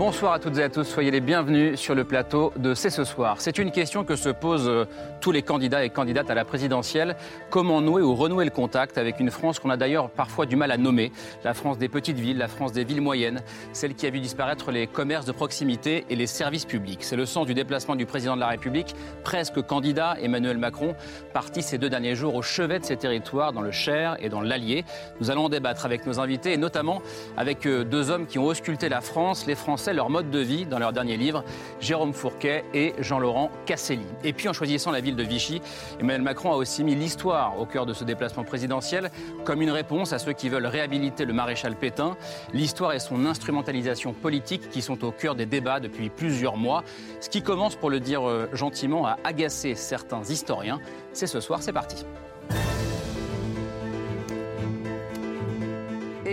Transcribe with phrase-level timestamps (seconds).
[0.00, 3.04] Bonsoir à toutes et à tous, soyez les bienvenus sur le plateau de C'est ce
[3.04, 3.36] soir.
[3.38, 4.86] C'est une question que se posent euh,
[5.20, 7.16] tous les candidats et candidates à la présidentielle.
[7.50, 10.70] Comment nouer ou renouer le contact avec une France qu'on a d'ailleurs parfois du mal
[10.70, 11.12] à nommer?
[11.44, 13.42] La France des petites villes, la France des villes moyennes,
[13.74, 17.04] celle qui a vu disparaître les commerces de proximité et les services publics.
[17.04, 20.94] C'est le sens du déplacement du président de la République, presque candidat Emmanuel Macron,
[21.34, 24.40] parti ces deux derniers jours au chevet de ces territoires, dans le Cher et dans
[24.40, 24.86] l'Allier.
[25.20, 27.02] Nous allons débattre avec nos invités et notamment
[27.36, 30.66] avec euh, deux hommes qui ont ausculté la France, les Français leur mode de vie
[30.66, 31.44] dans leur dernier livre,
[31.80, 34.06] Jérôme Fourquet et Jean-Laurent Casselli.
[34.24, 35.60] Et puis en choisissant la ville de Vichy,
[36.00, 39.10] Emmanuel Macron a aussi mis l'histoire au cœur de ce déplacement présidentiel
[39.44, 42.16] comme une réponse à ceux qui veulent réhabiliter le maréchal Pétain.
[42.52, 46.84] L'histoire et son instrumentalisation politique qui sont au cœur des débats depuis plusieurs mois,
[47.20, 50.80] ce qui commence, pour le dire euh, gentiment, à agacer certains historiens.
[51.12, 52.04] C'est ce soir, c'est parti.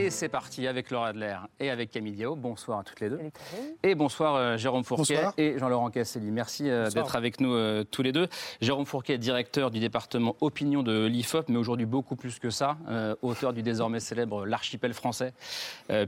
[0.08, 2.38] Et c'est parti avec Laura Adler et avec Camille Diao.
[2.38, 3.20] Bonsoir à toutes les deux.
[3.84, 6.32] Et bonsoir euh, Jérôme Fourquet et Jean-Laurent Casselli.
[6.32, 8.30] Merci euh, d'être avec nous euh, tous les deux.
[8.62, 12.78] Jérôme Fourquet, directeur du département opinion de l'IFOP, mais aujourd'hui beaucoup plus que ça,
[13.22, 15.34] auteur du désormais célèbre L'archipel français,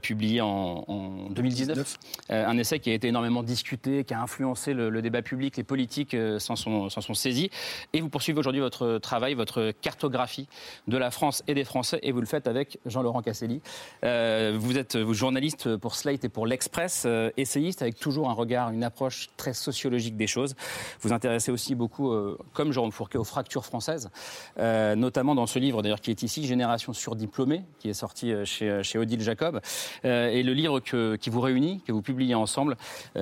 [0.02, 1.98] publié en, 2019.
[2.30, 6.16] un essai qui a été énormément discuté, qui a influencé le, débat public, les politiques
[6.38, 7.50] s'en sont, sont, saisis.
[7.92, 10.48] Et vous poursuivez aujourd'hui votre travail, votre cartographie
[10.88, 13.62] de la France et des Français, et vous le faites avec Jean-Laurent Casselli.
[14.04, 18.72] Euh, vous êtes journaliste pour Slate et pour l'Express, euh, essayiste avec toujours un regard,
[18.72, 20.56] une approche très sociologique des choses.
[21.02, 24.10] Vous intéressez aussi beaucoup, euh, comme Jérôme Fourquet, aux fractures françaises,
[24.58, 29.22] notamment dans ce livre d'ailleurs qui est ici, Génération surdiplômée, qui est sorti chez Odile
[29.22, 29.62] Jacob.
[30.04, 32.78] et le livre qui vous réunit, que vous publiez ensemble,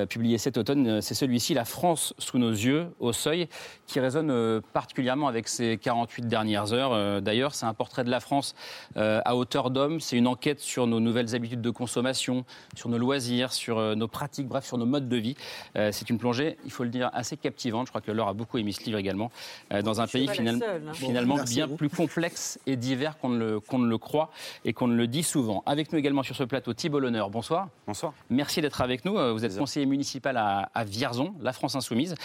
[0.09, 3.47] publié cet automne, c'est celui-ci, La France sous nos yeux, au seuil,
[3.85, 7.21] qui résonne particulièrement avec ces 48 dernières heures.
[7.21, 8.55] D'ailleurs, c'est un portrait de la France
[8.95, 12.45] à hauteur d'homme, c'est une enquête sur nos nouvelles habitudes de consommation,
[12.75, 15.35] sur nos loisirs, sur euh, nos pratiques, bref, sur nos modes de vie.
[15.75, 17.87] Euh, c'est une plongée, il faut le dire, assez captivante.
[17.87, 19.31] Je crois que Laure a beaucoup aimé ce livre également,
[19.73, 20.93] euh, dans un pays hein.
[20.93, 24.31] finalement bien plus complexe et divers qu'on ne, le, ne le croit
[24.65, 25.63] et qu'on ne le dit souvent.
[25.65, 27.29] Avec nous également sur ce plateau, Thibault L'Honneur.
[27.29, 27.69] Bonsoir.
[27.85, 28.13] Bonsoir.
[28.29, 29.13] Merci d'être avec nous.
[29.33, 32.15] Vous êtes conseiller municipal à, Vierzon, la France Insoumise,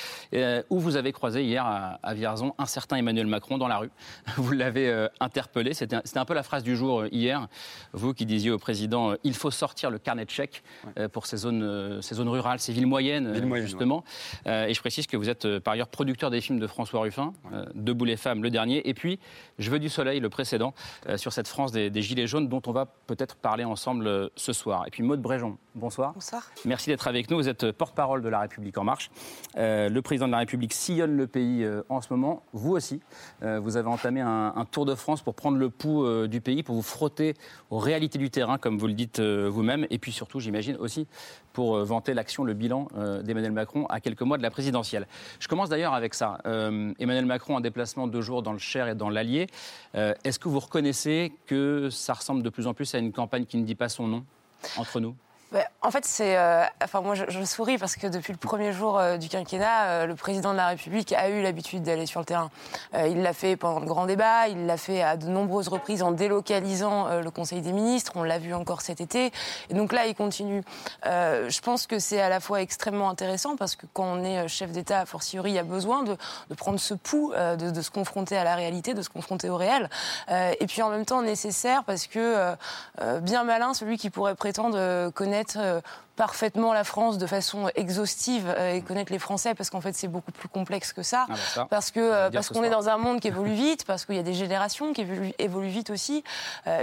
[0.70, 3.90] où vous avez croisé hier à, Vierzon un certain Emmanuel Macron dans la rue.
[4.36, 5.74] Vous l'avez interpellé.
[5.74, 7.48] C'était un, peu la phrase du jour hier.
[7.92, 10.62] Vous qui disiez au président euh, il faut sortir le carnet de chèques
[10.98, 14.04] euh, pour ces zones, euh, ces zones rurales, ces villes moyennes, justement.
[14.46, 17.32] et je précise que vous êtes par ailleurs producteur des films de François Ruffin,
[17.74, 19.18] Debout les femmes, le dernier, et puis
[19.58, 20.74] Je veux du soleil, le précédent,
[21.16, 24.84] sur cette France des, Gilets jaunes dont on va peut-être parler ensemble ce soir.
[24.86, 26.12] Et puis Maude Bréjon, bonsoir.
[26.14, 26.50] Bonsoir.
[26.64, 27.36] Merci d'être avec nous.
[27.36, 29.10] Vous êtes porte-parole de La République En Marche.
[29.56, 32.42] le président de la République sillonne le pays en ce moment.
[32.52, 33.00] Vous aussi,
[33.40, 36.74] vous avez entamé un, un, tour de France pour prendre le pouls du pays, pour
[36.74, 37.34] vous frotter
[37.70, 41.06] aux réalités du terrain, comme vous le dites euh, vous-même, et puis surtout, j'imagine aussi,
[41.52, 45.06] pour euh, vanter l'action, le bilan euh, d'Emmanuel Macron à quelques mois de la présidentielle.
[45.40, 46.38] Je commence d'ailleurs avec ça.
[46.44, 49.46] Emmanuel Macron en déplacement de deux jours dans le Cher et dans l'Allier.
[49.94, 53.56] Est-ce que vous reconnaissez que ça ressemble de plus en plus à une campagne qui
[53.56, 54.24] ne dit pas son nom
[54.76, 55.14] entre nous?
[55.82, 56.36] En fait, c'est.
[56.36, 60.06] Euh, enfin, moi, je, souris parce que depuis le premier jour euh, du quinquennat, euh,
[60.06, 62.50] le président de la République a eu l'habitude d'aller sur le terrain.
[62.94, 66.12] il l'a fait pendant le grand débat, il l'a fait à de nombreuses reprises en
[66.12, 68.12] délocalisant le Conseil des ministres.
[68.14, 69.32] On l'a vu encore cet été.
[69.70, 70.62] Et donc là, il continue.
[71.04, 74.70] je pense que c'est à la fois extrêmement intéressant parce que quand on est chef
[74.70, 76.16] d'État, a fortiori, il y a besoin de,
[76.56, 79.88] prendre ce pouls, de, se confronter à la réalité, de se confronter au réel.
[80.28, 82.54] et puis en même temps nécessaire parce que
[83.20, 85.41] bien malin celui qui pourrait prétendre connaître
[86.16, 90.32] parfaitement la France de façon exhaustive et connaître les Français, parce qu'en fait, c'est beaucoup
[90.32, 91.26] plus complexe que ça.
[91.28, 94.16] Ah bah parce que parce qu'on est dans un monde qui évolue vite, parce qu'il
[94.16, 96.22] y a des générations qui évoluent, évoluent vite aussi.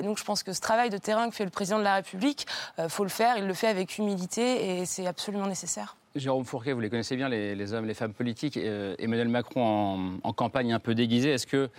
[0.04, 2.48] donc, je pense que ce travail de terrain que fait le président de la République,
[2.88, 3.38] faut le faire.
[3.38, 5.96] Il le fait avec humilité et c'est absolument nécessaire.
[6.16, 8.58] Jérôme Fourquet, vous les connaissez bien, les, hommes, les femmes politiques.
[8.58, 11.30] Euh, Emmanuel Macron en, campagne un peu déguisée.
[11.30, 11.70] Est-ce que.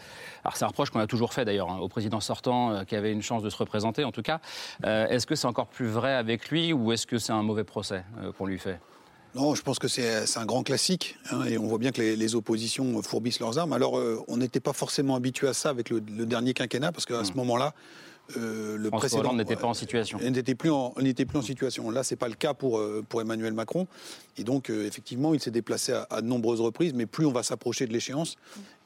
[0.45, 2.95] Alors, c'est un reproche qu'on a toujours fait d'ailleurs hein, au président sortant euh, qui
[2.95, 4.41] avait une chance de se représenter en tout cas.
[4.85, 7.65] Euh, est-ce que c'est encore plus vrai avec lui ou est-ce que c'est un mauvais
[7.65, 8.05] procès
[8.39, 8.79] qu'on lui fait?
[9.35, 12.35] Non, je pense que c'est un grand classique, hein, et on voit bien que les,
[12.35, 13.73] oppositions fourbissent leurs armes.
[13.73, 17.33] Alors, on n'était pas forcément habitué à ça avec le, dernier quinquennat, parce qu'à ce
[17.33, 17.37] hmm.
[17.37, 17.73] moment-là,
[18.37, 20.19] euh, le précédent n'était pas en situation.
[20.19, 21.91] N'était plus en, n'était plus en situation.
[21.91, 23.87] Là, c'est pas le cas pour euh, pour Emmanuel Macron.
[24.37, 26.95] Et donc, euh, effectivement, il s'est déplacé à, de nombreuses reprises.
[26.95, 28.37] Mais plus on va s'approcher de l'échéance,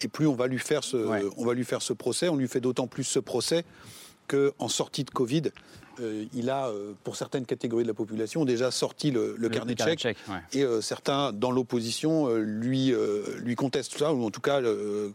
[0.01, 0.97] et plus on va lui faire ce,
[1.37, 2.29] on va lui faire ce procès.
[2.29, 3.65] On lui fait d'autant plus ce procès
[4.29, 5.51] qu'en sortie de Covid,
[6.01, 9.83] euh, il a, euh, pour certaines catégories de la population, déjà sorti le, carnet de
[9.83, 10.17] chèques.
[10.53, 12.93] Et euh, certains, dans l'opposition, lui,
[13.43, 14.61] lui contestent ça, ou en tout cas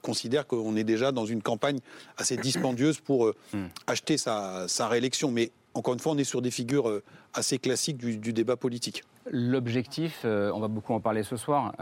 [0.02, 1.80] considèrent qu'on est déjà dans une campagne
[2.18, 3.66] assez dispendieuse pour hmm.
[3.88, 5.32] acheter sa, réélection.
[5.32, 7.02] Mais encore une fois, on est sur des figures
[7.34, 9.04] assez classiques du débat politique.
[9.32, 11.74] L'objectif, on va beaucoup en parler ce soir,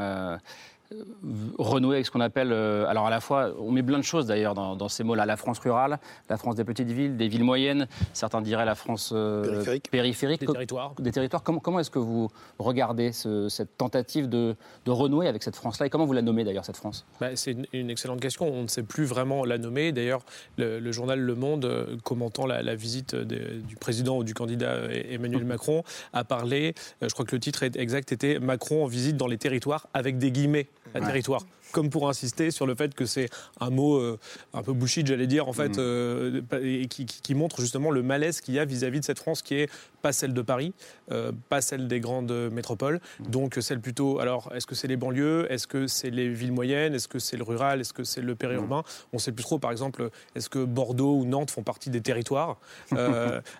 [1.57, 4.25] renouer avec ce qu'on appelle, euh, alors à la fois, on met plein de choses
[4.25, 5.99] d'ailleurs dans, ces mots-là, la France rurale,
[6.29, 10.39] la France des petites villes, des villes moyennes, certains diraient la France euh, périphérique.
[10.39, 10.93] des territoires.
[10.99, 11.43] Des territoires.
[11.43, 14.55] Comment, comment est-ce que vous regardez cette tentative de,
[14.87, 17.05] renouer avec cette France-là et comment vous la nommez d'ailleurs cette France?
[17.19, 18.47] Bah, C'est une, excellente question.
[18.47, 19.91] On ne sait plus vraiment la nommer.
[19.91, 20.21] D'ailleurs,
[20.57, 24.75] le, journal Le Monde, euh, commentant la, visite du président ou du candidat
[25.09, 25.83] Emmanuel Macron,
[26.13, 29.87] a parlé, je crois que le titre exact était Macron en visite dans les territoires
[29.93, 31.41] avec des guillemets un territoire
[31.77, 33.29] comme pour insister sur le fait que c'est
[33.59, 34.17] un mot euh,
[34.55, 35.79] un peu bullshit, j'allais dire, en fait, mm.
[35.79, 39.53] euh, et qui, montre justement le malaise qu'il y a vis-à-vis de cette France qui
[39.53, 39.69] est
[40.01, 40.73] pas celle de Paris,
[41.11, 43.29] euh, pas celle des grandes métropoles, mm.
[43.29, 44.17] donc celle plutôt.
[44.17, 45.45] Alors, est-ce que c'est les banlieues?
[45.51, 46.95] Est-ce que c'est les villes moyennes?
[46.95, 47.79] Est-ce que c'est le rural?
[47.79, 48.79] Est-ce que c'est le périurbain?
[48.79, 49.05] Mm.
[49.13, 52.01] On ne sait plus trop, par exemple, est-ce que Bordeaux ou Nantes font partie des
[52.01, 52.57] territoires?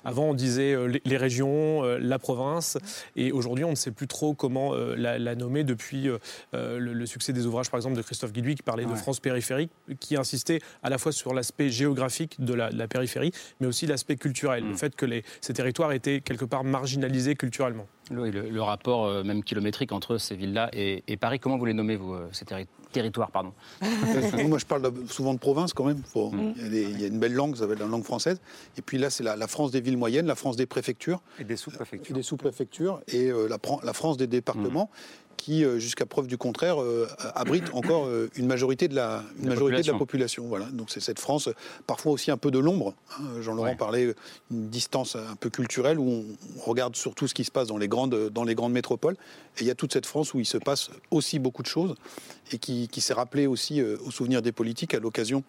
[0.04, 0.76] Avant, on disait
[1.06, 2.80] les, régions, la province,
[3.16, 6.10] et aujourd'hui, on ne sait plus trop comment la, nommer depuis
[6.54, 9.70] le, le, succès des ouvrages, par exemple, de Christophe Guilluy qui parlait de France périphérique,
[10.00, 14.64] qui insistait à la fois sur l'aspect géographique de la, périphérie, mais aussi l'aspect culturel,
[14.64, 14.78] le mm.
[14.78, 17.86] fait que les, ces territoires étaient quelque part marginalisés culturellement.
[18.12, 21.98] Oui, le, rapport euh, même kilométrique entre ces villes-là et, Paris, comment vous les nommez,
[21.98, 22.46] vous, euh, ces
[22.94, 23.52] territoires pardon?
[24.48, 26.02] Moi, je parle souvent de province quand même.
[26.16, 26.54] Mm.
[26.58, 28.40] il, y a une belle langue, ça s'appelle la langue française.
[28.78, 31.22] Et puis là, c'est la, France des villes moyennes, la France des préfectures.
[31.40, 32.16] Et des sous-préfectures.
[32.16, 33.02] Et des sous-préfectures.
[33.10, 34.90] Et euh, la, la, France des départements.
[34.94, 39.24] Mm qui, euh, jusqu'à preuve du contraire, euh, abrite encore euh, une majorité de la,
[39.42, 40.46] majorité de la population.
[40.48, 40.66] Voilà.
[40.66, 41.50] Donc c'est cette France,
[41.86, 42.94] parfois aussi un peu de l'ombre.
[43.12, 43.42] Hein.
[43.42, 44.14] Jean-Laurent parlait
[44.52, 46.26] d'une distance un peu culturelle où
[46.58, 49.16] on regarde surtout ce qui se passe dans les grandes, dans les grandes métropoles.
[49.58, 51.96] Et il y a toute cette France où il se passe aussi beaucoup de choses
[52.52, 55.44] et qui, s'est rappelé aussi au souvenir des politiques à l'occasion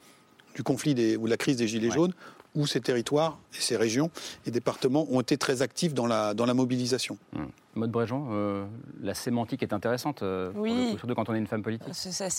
[0.54, 2.12] du conflit des, ou de la crise des Gilets jaunes,
[2.54, 4.10] où ces territoires et ces régions
[4.46, 7.16] et départements ont été très actifs dans la, dans la mobilisation.
[7.32, 7.44] Mmh.
[7.74, 8.64] Maud Bréjean, euh,
[9.02, 10.96] la sémantique est intéressante, euh, oui.
[10.98, 11.88] surtout quand on est une femme politique.
[11.92, 12.30] C'est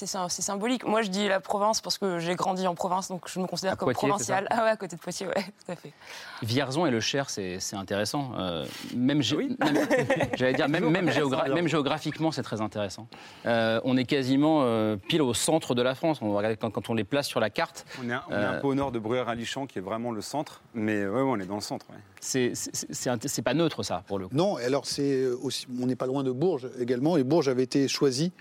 [0.41, 0.85] symbolique.
[0.85, 3.77] Moi, je dis la province parce que j'ai grandi en province, donc je me considère
[3.77, 4.47] comme provinciale.
[4.49, 5.93] Ah ouais, à côté de Poitiers, ouais, tout à fait.
[6.41, 8.31] Vierzon et le Cher, c'est intéressant.
[8.37, 8.65] Euh,
[8.95, 9.57] même, oui.
[10.35, 13.07] j'allais dire, même, même, même, géographiquement, c'est très intéressant.
[13.45, 16.19] on est quasiment pile au centre de la France.
[16.21, 17.85] On regarder quand, quand, on les place sur la carte.
[18.03, 20.21] On est, un, on est un peu au nord de Bruyères-Alichamps, qui est vraiment le
[20.21, 21.85] centre, mais ouais, on est dans le centre.
[22.19, 24.35] C'est pas neutre, ça, pour le coup.
[24.35, 27.87] Non, alors c'est aussi, on n'est pas loin de Bourges également, et Bourges avait été
[27.87, 28.31] choisi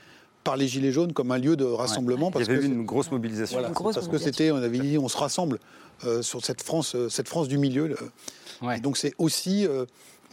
[0.45, 2.31] par les Gilets jaunes comme un lieu de rassemblement.
[2.31, 3.61] Parce Il y avait eu une grosse mobilisation.
[3.63, 5.59] parce que c'était, on avait dit, on se rassemble
[6.05, 7.97] euh, sur cette France, euh, cette France du milieu.
[8.75, 9.85] Et donc c'est aussi euh,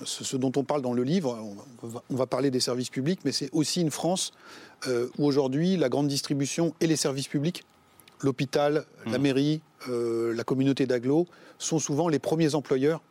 [0.04, 1.38] ce, dont on parle dans le livre.
[2.10, 4.32] On va, parler des services publics, mais c'est aussi une France
[5.18, 7.64] où aujourd'hui la grande distribution et les services publics,
[8.22, 9.22] l'hôpital, la mmh.
[9.22, 13.02] mairie, la communauté d'agglo, sont souvent les premiers employeurs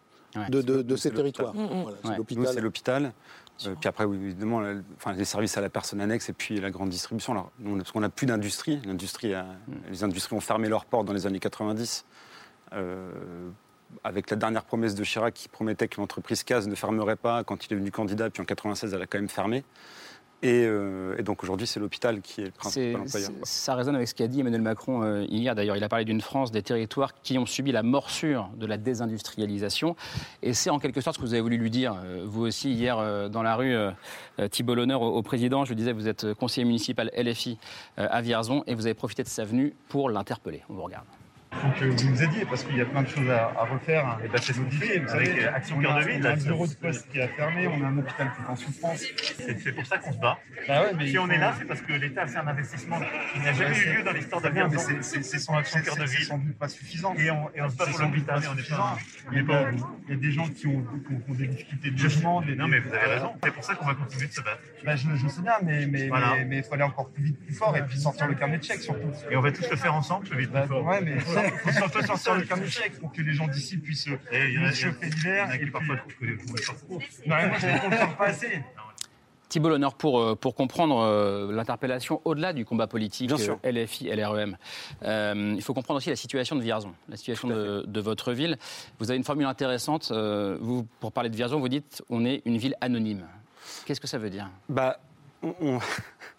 [0.49, 1.55] de, ces territoires.
[2.05, 3.13] c'est l'hôpital.
[3.67, 4.63] Euh, puis après, évidemment,
[4.97, 7.33] enfin, les services à la personne annexe et puis la grande distribution.
[7.33, 8.81] Alors, parce qu'on n'a plus d'industrie.
[8.85, 9.75] L'industrie mm.
[9.91, 12.05] Les industries ont fermé leurs portes dans les années 90.
[12.73, 13.13] Euh,
[14.03, 17.65] avec la dernière promesse de Chirac qui promettait que l'entreprise CAS ne fermerait pas quand
[17.65, 19.65] il est devenu candidat, puis en 96, elle a quand même fermé.
[20.45, 23.31] Euh, et, donc aujourd'hui, c'est l'hôpital qui est le principal employeur.
[23.43, 25.55] Ça résonne avec ce qu'a dit Emmanuel Macron euh, hier.
[25.55, 28.77] D'ailleurs, il a parlé d'une France, des territoires qui ont subi la morsure de la
[28.77, 29.97] désindustrialisation.
[30.43, 32.73] Et c'est en quelque sorte ce que vous avez voulu lui dire, euh, vous aussi,
[32.73, 32.95] hier
[33.31, 33.75] dans la rue,
[34.51, 35.65] Thibault L'Honneur au, président.
[35.65, 37.59] Je le disais, vous êtes conseiller municipal LFI
[37.97, 40.63] à Vierzon et vous avez profité de sa venue pour l'interpeller.
[40.69, 41.05] On vous regarde.
[41.61, 44.07] Faut que vous nous aidiez parce qu'il y a plein de choses à, refaire.
[44.07, 44.19] Hein.
[44.25, 44.99] Et bah, c'est ce qu'on fait.
[44.99, 46.21] Vous savez, Action Cœur de Ville.
[46.23, 48.51] On a un bureau de poste qui a fermé, on a un hôpital qui est
[48.51, 49.05] en souffrance.
[49.37, 50.39] C'est pour ça qu'on se bat.
[50.69, 53.01] Bah ouais, mais si on est là, c'est parce que l'État a fait un investissement
[53.33, 54.69] qui n'a jamais eu lieu dans l'histoire de la
[55.03, 56.25] C'est son Action Cœur de Ville.
[56.25, 57.15] sans doute pas suffisant.
[57.17, 58.41] Et on, et on se bat pour l'hôpital.
[59.33, 60.85] Il y a des gens qui ont,
[61.29, 62.43] des difficultés de logement.
[62.43, 63.33] Non, mais vous avez raison.
[63.43, 64.61] C'est pour ça qu'on va continuer de se battre.
[64.85, 67.99] Bah, je, sais bien, mais il faut aller encore plus vite, plus fort et puis
[67.99, 69.11] sortir le carnet de chèques surtout.
[69.31, 70.85] Et on va tous le faire ensemble, plus vite, plus fort.
[71.51, 74.45] Faut surtout sortir le de chèques pour que les gens d'ici puissent chauffer l'hiver.
[74.45, 78.27] Il y en a qui parfois trouvent que Non, mais moi, je ne comprends pas
[78.27, 78.63] assez.
[79.55, 84.57] Thibault L'Honneur, pour, euh, pour comprendre euh, l'interpellation au-delà du combat politique euh, LFI, LREM,
[85.05, 88.59] il faut comprendre aussi la situation de Vierzon, la situation de, de, votre ville.
[88.99, 90.11] Vous avez une formule intéressante.
[90.11, 93.27] vous, pour parler de Vierzon, vous dites on est une ville anonyme.
[93.87, 94.51] Qu'est-ce que ça veut dire?
[94.69, 94.99] Bah,
[95.41, 95.79] on, on,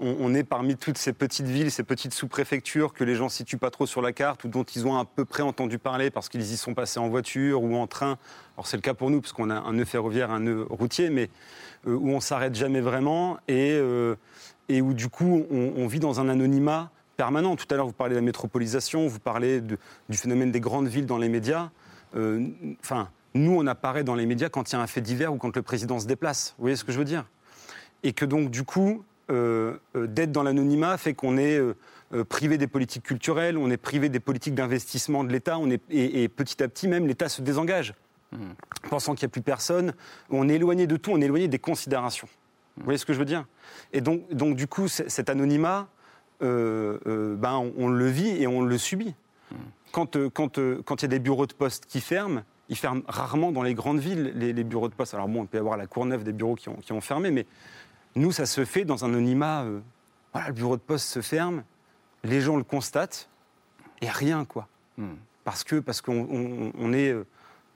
[0.00, 3.70] est parmi toutes ces petites villes, ces petites sous-préfectures que les gens ne situent pas
[3.70, 6.52] trop sur la carte ou dont ils ont à peu près entendu parler parce qu'ils
[6.52, 8.18] y sont passés en voiture ou en train.
[8.56, 11.08] Alors c'est le cas pour nous parce qu'on a un nœud ferroviaire, un nœud routier,
[11.08, 11.30] mais
[11.86, 14.16] euh, où on s'arrête jamais vraiment et, euh,
[14.70, 17.56] où du coup on, vit dans un anonymat permanent.
[17.56, 21.06] Tout à l'heure vous parlez de la métropolisation, vous parlez du phénomène des grandes villes
[21.06, 21.70] dans les médias.
[22.16, 22.46] Euh,
[22.80, 25.38] enfin, nous on apparaît dans les médias quand il y a un fait divers ou
[25.38, 26.54] quand le président se déplace.
[26.58, 27.24] Vous voyez ce que je veux dire?
[28.02, 31.60] Et que donc du coup d'être dans l'anonymat fait qu'on est
[32.14, 35.58] euh, privé des politiques culturelles, on est privé des politiques d'investissement de l'État,
[35.90, 37.94] et, petit à petit même l'État se désengage.
[38.30, 38.38] Mmh.
[38.88, 39.92] Pensant qu'il n'y a plus personne,
[40.30, 42.28] on est éloigné de tout, on est éloigné des considérations.
[42.76, 43.44] Vous voyez ce que je veux dire?
[43.92, 45.88] Et donc, donc, du coup, cet anonymat,
[46.40, 49.14] ben, on, le vit et on le subit.
[49.50, 49.54] Mmh.
[49.90, 53.50] Quand il quand, quand y a des bureaux de poste qui ferment, ils ferment rarement
[53.50, 55.14] dans les grandes villes, les, bureaux de poste.
[55.14, 57.00] Alors bon, on peut y avoir à la Courneuve des bureaux qui ont, qui ont
[57.00, 57.46] fermé, mais
[58.16, 59.62] nous, ça se fait dans un anonymat.
[59.64, 59.80] Euh,
[60.32, 61.62] voilà, le bureau de poste se ferme,
[62.24, 63.28] les gens le constatent,
[64.00, 64.68] et rien, quoi.
[64.98, 65.14] Hmm.
[65.44, 67.24] Parce que parce qu'on est euh,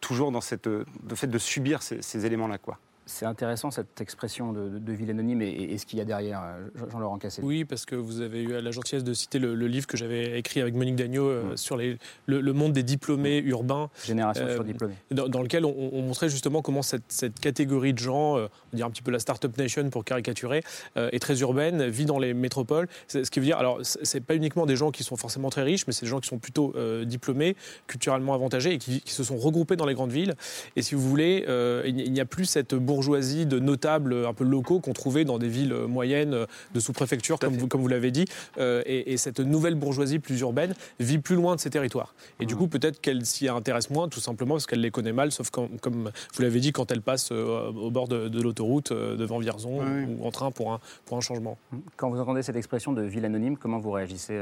[0.01, 2.79] toujours dans cette, euh, le fait de subir ces, ces éléments-là, quoi.
[3.11, 7.19] C'est intéressant cette expression de, ville anonyme et, ce qu'il y a derrière, euh, Jean-Laurent
[7.19, 7.43] Cassé.
[7.43, 10.61] Oui, parce que vous avez eu la gentillesse de citer le, livre que j'avais écrit
[10.61, 11.57] avec Monique Dagneau euh, mm.
[11.57, 13.49] sur les, le, monde des diplômés mm.
[13.49, 13.91] urbains.
[14.05, 14.95] Génération sur euh, diplômés.
[15.11, 19.03] Dans, lequel on, montrait justement comment cette, catégorie de gens, on va dire un petit
[19.03, 20.63] peu la Startup Nation pour caricaturer,
[20.97, 22.89] est très urbaine, vit dans les métropoles.
[23.09, 25.87] Ce qui veut dire, alors, c'est pas uniquement des gens qui sont forcément très riches,
[25.87, 26.75] mais c'est des gens qui sont plutôt
[27.05, 30.35] diplômés, culturellement avantagés et qui, qui, se sont regroupés dans les grandes villes.
[30.77, 31.45] Et si vous voulez,
[31.87, 35.39] il n'y a plus cette bourgeoisie bourgeoisie de notables un peu locaux qu'on trouvait dans
[35.39, 38.27] des villes moyennes de sous-préfecture, comme vous, comme vous l'avez dit.
[38.59, 42.15] Euh, et, cette nouvelle bourgeoisie plus urbaine vit plus loin de ces territoires.
[42.41, 42.59] Et du mmh.
[42.59, 45.69] coup, peut-être qu'elle s'y intéresse moins, tout simplement parce qu'elle les connaît mal, sauf quand,
[45.81, 49.81] comme vous l'avez dit, quand elle passe euh, au bord de, l'autoroute euh, devant Vierzon
[49.81, 51.57] ou en train pour un, pour un changement.
[51.97, 54.39] Quand vous entendez cette expression de ville anonyme, comment vous réagissez,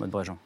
[0.00, 0.38] Maud Bréjean?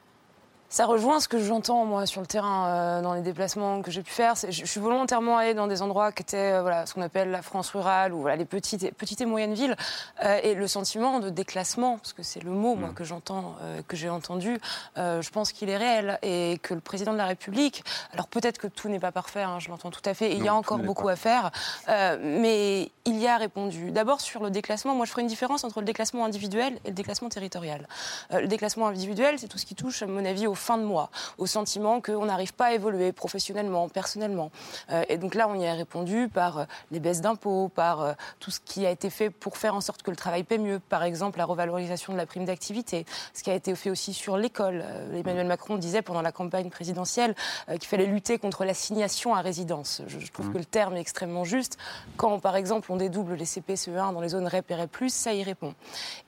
[0.68, 4.02] Ça rejoint ce que j'entends moi sur le terrain euh, dans les déplacements que j'ai
[4.02, 4.34] pu faire.
[4.48, 7.42] Je, suis volontairement allée dans des endroits qui étaient euh, voilà, ce qu'on appelle la
[7.42, 9.76] France rurale ou voilà, les petites et, petites et moyennes villes.
[10.24, 12.94] Euh, et le sentiment de déclassement, parce que c'est le mot moi, mm.
[12.94, 13.54] que j'entends,
[13.88, 14.58] que j'ai entendu,
[14.96, 16.18] je pense qu'il est réel.
[16.22, 19.58] Et que le président de la République, alors peut-être que tout n'est pas parfait, hein,
[19.58, 21.50] je l'entends tout à fait, il y a encore beaucoup à faire,
[21.88, 23.90] mais il y a répondu.
[23.90, 26.94] D'abord sur le déclassement, moi je ferai une différence entre le déclassement individuel et le
[26.94, 27.88] déclassement territorial.
[28.32, 31.10] le déclassement individuel, c'est tout ce qui touche, à mon avis, au fin de mois,
[31.38, 34.50] au sentiment qu'on n'arrive pas à évoluer professionnellement, personnellement.
[34.90, 38.12] Euh, et donc là, on y a répondu par euh, les baisses d'impôts, par euh,
[38.40, 40.80] tout ce qui a été fait pour faire en sorte que le travail paie mieux.
[40.80, 44.36] Par exemple, la revalorisation de la prime d'activité, ce qui a été fait aussi sur
[44.36, 44.84] l'école.
[45.14, 47.34] Emmanuel Macron disait pendant la campagne présidentielle
[47.68, 50.02] qu'il fallait lutter contre l'assignation à résidence.
[50.06, 50.52] Je, trouve mmh.
[50.52, 51.78] que le terme est extrêmement juste.
[52.16, 55.42] Quand, par exemple, on dédouble les CPCE1 dans les zones REP et REP+, ça y
[55.42, 55.74] répond.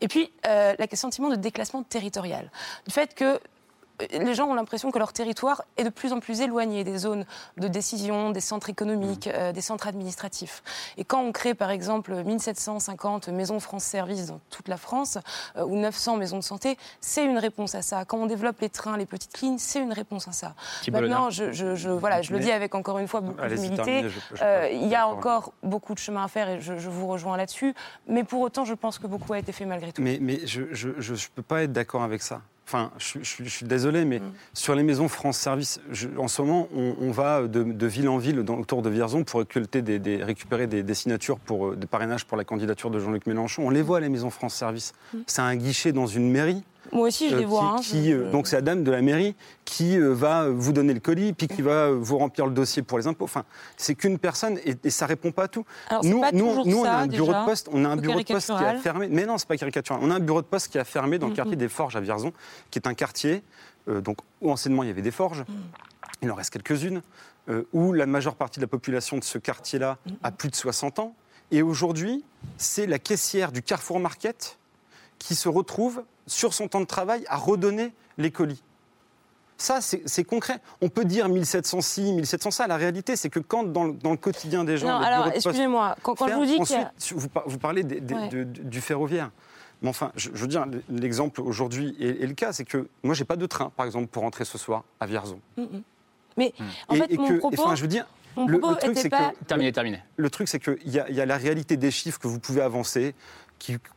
[0.01, 2.51] Et puis, euh, le sentiment de déclassement territorial.
[2.87, 3.41] Du fait que
[4.11, 7.25] les gens ont l'impression que leur territoire est de plus en plus éloigné des zones
[7.57, 9.33] de décision, des centres économiques, mmh.
[9.35, 10.63] euh, des centres administratifs.
[10.97, 15.19] Et quand on crée par exemple 1750 maisons France Service dans toute la France,
[15.57, 18.05] euh, ou 900 maisons de santé, c'est une réponse à ça.
[18.05, 20.55] Quand on développe les trains, les petites lignes, c'est une réponse à ça.
[20.91, 24.05] Maintenant, je, voilà, je le dis avec encore une fois beaucoup d'humilité.
[24.43, 27.75] Euh, il y a encore beaucoup de chemin à faire et je, vous rejoins là-dessus.
[28.07, 30.03] Mais pour autant, je pense que beaucoup a été fait malgré tout.
[30.03, 32.41] Mais, mais je ne peux pas être d'accord avec ça.
[32.69, 34.33] Enfin, je, suis désolé, mais mm.
[34.53, 35.81] sur les maisons France Service,
[36.19, 40.23] en ce moment, on, va de, ville en ville autour de Vierzon pour récolter des,
[40.23, 43.63] récupérer des, signatures pour, euh, de parrainage pour la candidature de Jean-Luc Mélenchon.
[43.65, 44.93] On les voit, les maisons France Service.
[45.15, 45.19] Mm.
[45.27, 46.63] C'est un guichet dans une mairie.
[46.93, 47.77] Moi aussi, je les vois.
[47.83, 51.33] Qui, hein, donc c'est la dame de la mairie qui va vous donner le colis,
[51.33, 53.25] puis qui va vous remplir le dossier pour les impôts.
[53.25, 53.45] Enfin,
[53.77, 55.65] c'est qu'une personne et, et, ça répond pas à tout.
[56.03, 58.47] nous, nous, nous, on a un bureau de poste, on a un bureau de poste
[58.47, 59.09] qui a fermé.
[59.11, 60.01] Mais non, c'est pas caricatural.
[60.03, 62.01] On a un bureau de poste qui a fermé dans le quartier des Forges à
[62.01, 62.33] Vierzon,
[62.71, 63.43] qui est un quartier
[63.87, 65.41] donc où anciennement il y avait des forges.
[65.41, 65.55] Mm.
[66.21, 67.01] Il en reste quelques-unes.
[67.49, 70.99] Euh, où la majeure partie de la population de ce quartier-là a plus de 60
[70.99, 71.15] ans.
[71.51, 72.23] Et aujourd'hui,
[72.59, 74.59] c'est la caissière du Carrefour Market
[75.19, 78.63] qui se retrouve sur son temps de travail à redonner les colis.
[79.61, 80.61] Ça, c'est concret.
[80.81, 82.67] On peut dire 1700 ci, 1700 ça.
[82.69, 84.87] La réalité, c'est que quand dans, le quotidien des gens.
[84.87, 89.33] Non, alors, excusez-moi, quand, je vous dis ensuite, vous, vous, parlez du ferroviaire.
[89.83, 93.37] Mais enfin, je, veux dire, l'exemple aujourd'hui est, le cas, c'est que moi, j'ai pas
[93.37, 95.41] de train, par exemple, pour rentrer ce soir à Vierzon.
[95.57, 95.83] Mm, mm.
[96.37, 96.55] Mais
[96.89, 97.61] en fait, mon propos...
[97.61, 98.07] enfin, je veux dire,
[98.37, 100.03] le, truc, c'est que terminé, terminé.
[100.17, 103.15] Le truc, c'est qu'il y, y, a la réalité des chiffres que vous pouvez avancer,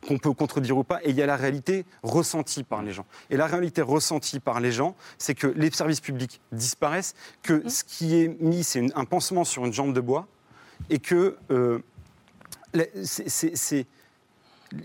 [0.06, 3.06] qu'on peut contredire ou pas, et il y a la réalité ressentie par les gens.
[3.30, 7.68] Et la réalité ressentie par les gens, c'est que les services publics disparaissent, que mmh.
[7.68, 10.26] ce qui est mis, c'est un pansement sur une jambe de bois,
[10.90, 11.78] et que euh,
[13.04, 13.86] c'est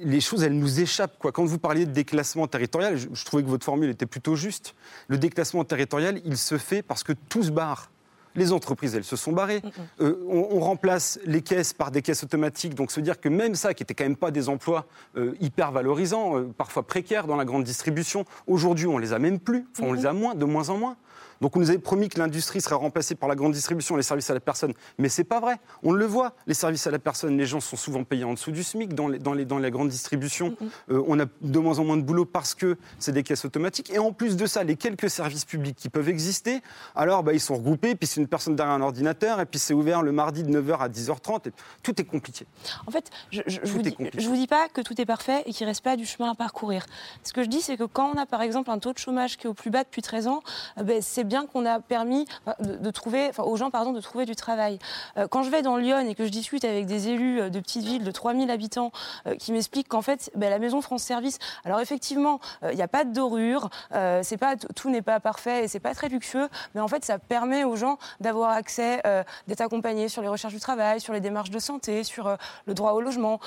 [0.04, 1.18] les choses, elles nous échappent.
[1.18, 1.32] Quoi.
[1.32, 4.76] Quand vous parliez de déclassement territorial, je, trouvais que votre formule était plutôt juste.
[5.08, 7.90] Le déclassement territorial, il se fait parce que tout se barre.
[8.36, 9.62] Les entreprises, elles se sont barrées.
[10.02, 12.76] Euh, on, remplace les caisses par des caisses automatiques.
[12.76, 15.72] Donc, se dire que même ça, qui n'était quand même pas des emplois euh, hyper
[15.72, 19.66] valorisants, euh, parfois précaires dans la grande distribution, aujourd'hui, on les a même plus.
[19.72, 20.98] Enfin, on les a moins, de moins en moins.
[21.42, 24.30] Donc on nous avait promis que l'industrie serait remplacée par la grande distribution les services
[24.30, 24.74] à la personne.
[24.98, 25.58] Mais c'est pas vrai.
[25.84, 26.34] On le voit.
[26.48, 29.08] Les services à la personne, les gens sont souvent payés en dessous du SMIC dans
[29.08, 30.56] les, dans les, dans les grandes distributions.
[30.90, 33.92] Euh, on a de moins en moins de boulot parce que c'est des caisses automatiques.
[33.92, 36.62] Et en plus de ça, les quelques services publics qui peuvent exister,
[36.96, 39.74] alors bah, ils sont regroupés, puis c'est une personne derrière un ordinateur, et puis c'est
[39.74, 41.50] ouvert le mardi de 9h à 10h30.
[41.50, 41.52] Et
[41.84, 42.46] tout est compliqué.
[42.86, 45.66] En fait, je ne vous, dis, vous dis pas que tout est parfait et qu'il
[45.66, 46.86] ne reste pas du chemin à parcourir.
[47.24, 49.38] Ce que je dis, c'est que quand on a par exemple un taux de chômage
[49.38, 50.42] qui est au plus bas depuis 13 ans,
[50.78, 52.26] euh, ben, c'est bien qu'on a permis
[52.60, 54.80] de, trouver, aux gens pardon, de trouver du travail.
[55.18, 57.60] Euh, quand je vais dans Lyon et que je discute avec des élus euh, de
[57.60, 58.92] petites villes de 3000 habitants
[59.28, 62.88] euh, qui m'expliquent qu'en fait, ben, la maison France Service, alors effectivement, il n'y a
[62.88, 66.88] pas de dorure, pas, tout n'est pas parfait et c'est pas très luxueux, mais en
[66.88, 69.02] fait, ça permet aux gens d'avoir accès,
[69.48, 72.92] d'être accompagnés sur les recherches du travail, sur les démarches de santé, sur le droit
[72.92, 73.40] au logement.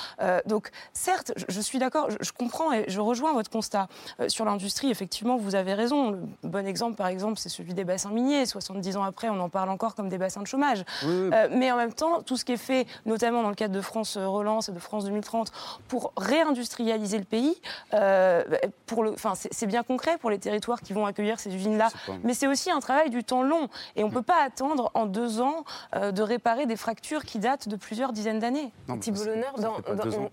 [0.47, 3.89] donc, certes, je, suis d'accord, je, je, comprends et je rejoins votre constat.
[4.29, 6.11] sur l'industrie, effectivement, vous avez raison.
[6.13, 8.47] Le bon exemple, par exemple, c'est celui des bassins miniers.
[8.47, 10.85] 70 ans après, on en parle encore comme des bassins de chômage.
[11.05, 13.81] Euh, mais en même temps, tout ce qui est fait, notamment dans le cadre de
[13.81, 15.53] France Relance et de France 2030,
[15.89, 17.61] pour réindustrialiser le pays,
[17.95, 18.45] euh,
[18.87, 21.89] pour le, c'est bien concret pour les territoires qui vont accueillir ces usines-là.
[22.25, 23.69] Mais c'est aussi un travail du temps long.
[23.97, 27.39] Et on ne peut pas attendre en deux ans euh, de réparer des fractures qui
[27.39, 28.73] datent de plusieurs dizaines d'années.
[29.01, 29.55] Thibault Bonheur,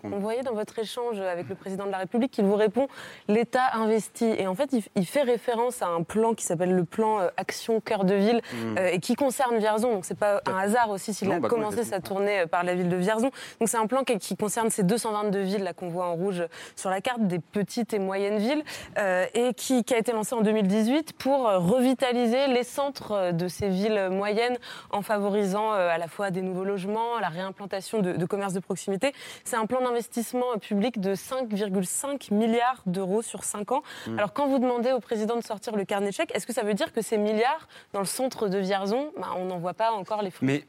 [0.03, 2.87] on, voyait dans votre échange avec le président de la République qu'il vous répond
[3.27, 4.25] l'État investit.
[4.25, 7.79] Et en fait, il, il, fait référence à un plan qui s'appelle le plan Action
[7.81, 8.77] cœur de ville mm.
[8.77, 9.93] euh, et qui concerne Vierzon.
[9.93, 12.75] Donc c'est pas un hasard aussi s'il a bah, commencé sa tournée euh, par la
[12.75, 13.31] ville de Vierzon.
[13.59, 16.43] Donc c'est un plan qui, concerne ces 222 villes là qu'on voit en rouge
[16.75, 18.63] sur la carte, des petites et moyennes villes,
[18.97, 24.09] euh, et qui, a été lancé en 2018 pour revitaliser les centres de ces villes
[24.11, 24.57] moyennes
[24.91, 29.13] en favorisant à la fois des nouveaux logements, la réimplantation de, de commerces de proximité.
[29.43, 33.83] C'est un plan d'investissement public de 5,5 milliards d'euros sur 5 ans.
[34.07, 34.17] Mm.
[34.17, 36.63] Alors quand vous demandez au président de sortir le carnet de chèques, est-ce que ça
[36.63, 40.21] veut dire que milliards dans le centre de Vierzon, bah, on n'en voit pas encore
[40.21, 40.47] les fruits.
[40.47, 40.65] Mais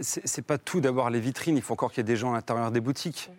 [0.00, 2.34] c'est pas tout d'avoir les vitrines, il faut encore qu'il y ait des gens à
[2.34, 3.30] l'intérieur des boutiques.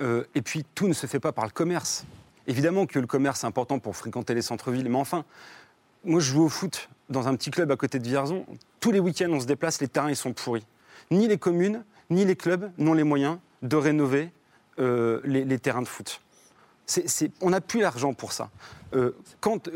[0.00, 2.04] Euh, et puis tout ne se fait pas par le commerce.
[2.46, 5.24] Évidemment que le commerce est important pour fréquenter les centres-villes, mais enfin,
[6.04, 8.46] moi je joue au foot dans un petit club à côté de Vierzon.
[8.80, 10.64] Tous les week-ends on se déplace, les terrains ils sont pourris.
[11.10, 14.30] Ni les communes, ni les clubs n'ont les moyens de rénover
[14.78, 16.22] euh, les, terrains de foot.
[17.42, 18.48] on n'a plus l'argent pour ça.
[18.94, 19.68] Euh, quand,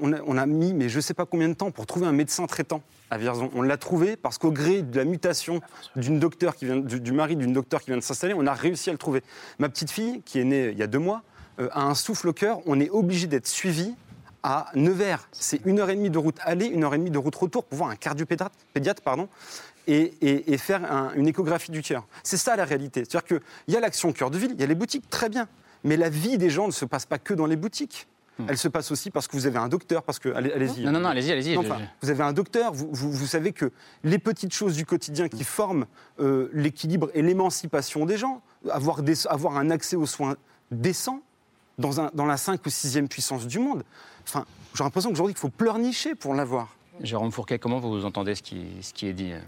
[0.00, 2.46] on, a, mis, mais je ne sais pas combien de temps, pour trouver un médecin
[2.46, 3.50] traitant à Vierzon.
[3.54, 5.60] On l'a trouvé parce qu'au gré de la mutation
[5.96, 8.88] d'une docteur qui vient, du, mari d'une docteur qui vient de s'installer, on a réussi
[8.88, 9.22] à le trouver.
[9.58, 11.22] Ma petite fille, qui est née il y a deux mois,
[11.58, 12.60] euh, a un souffle au cœur.
[12.66, 13.94] On est obligé d'être suivi
[14.42, 15.28] à Nevers.
[15.32, 17.64] C'est une heure et demie de route aller, une heure et demie de route retour
[17.64, 19.28] pour voir un cardiopédiatre, pardon,
[19.86, 22.06] et, faire une échographie du cœur.
[22.22, 23.04] C'est ça la réalité.
[23.04, 25.48] C'est-à-dire qu'il y a l'action cœur de ville, il y a les boutiques, très bien.
[25.82, 28.06] Mais la vie des gens ne se passe pas que dans les boutiques.
[28.40, 28.46] Hmm.
[28.48, 30.84] Elle se passe aussi parce que vous avez un docteur, parce que allez-y.
[30.84, 31.56] non, non, non, allez-y, allez-y.
[31.56, 33.70] vous avez un docteur, vous, vous, savez que
[34.04, 35.86] les petites choses du quotidien qui forment
[36.20, 40.36] euh, l'équilibre et l'émancipation des gens, avoir, des, avoir un accès aux soins
[40.70, 41.22] décents
[41.78, 43.84] dans, un, dans la 5 ou 6e puissance du monde.
[44.24, 46.68] Enfin, j'ai l'impression qu'aujourd'hui, il faut pleurnicher pour l'avoir.
[47.02, 49.38] Jérôme Fourquet, comment vous entendez ce qui, ce qui est dit bah,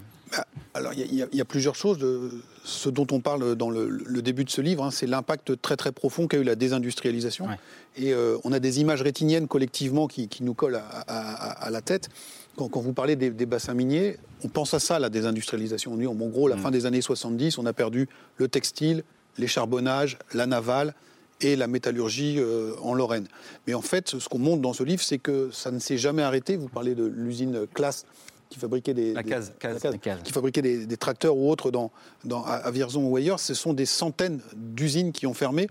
[0.73, 1.99] alors, il y, a plusieurs choses.
[1.99, 2.31] De,
[2.63, 5.91] ce dont on parle dans le, début de ce livre, hein, c'est l'impact très très
[5.91, 7.47] profond qu'a eu la désindustrialisation.
[7.95, 12.09] Et euh, on a des images rétiniennes collectivement qui, nous collent à, la tête.
[12.57, 15.93] Quand, vous parlez des, bassins miniers, on pense à ça, la désindustrialisation.
[15.93, 16.59] En gros, la mm.
[16.59, 19.03] fin des années 70, on a perdu le textile,
[19.37, 20.95] les charbonnages, la navale
[21.41, 23.27] et la métallurgie euh, en Lorraine.
[23.67, 26.23] Mais en fait, ce qu'on montre dans ce livre, c'est que ça ne s'est jamais
[26.23, 26.57] arrêté.
[26.57, 28.05] Vous parlez de l'usine Classe
[28.49, 29.15] qui fabriquait des,
[30.23, 31.91] qui fabriquait des, tracteurs ou autres dans,
[32.23, 35.67] dans, à Vierzon ou ailleurs, ce sont des centaines d'usines qui ont fermé.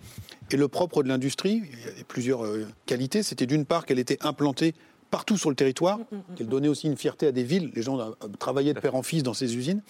[0.50, 3.98] Et le propre de l'industrie, il y a plusieurs euh, qualités, c'était d'une part qu'elle
[3.98, 4.74] était implantée
[5.10, 7.70] partout sur le territoire, mm, mm, mm, qu'elle donnait aussi une fierté à des villes.
[7.74, 9.82] Les gens euh, travaillaient de père en fils dans ces usines.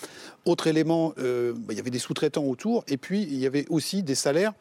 [0.45, 3.67] Autre élément, euh, bah, il y avait des sous-traitants autour, et puis il y avait
[3.71, 4.53] aussi des salaires,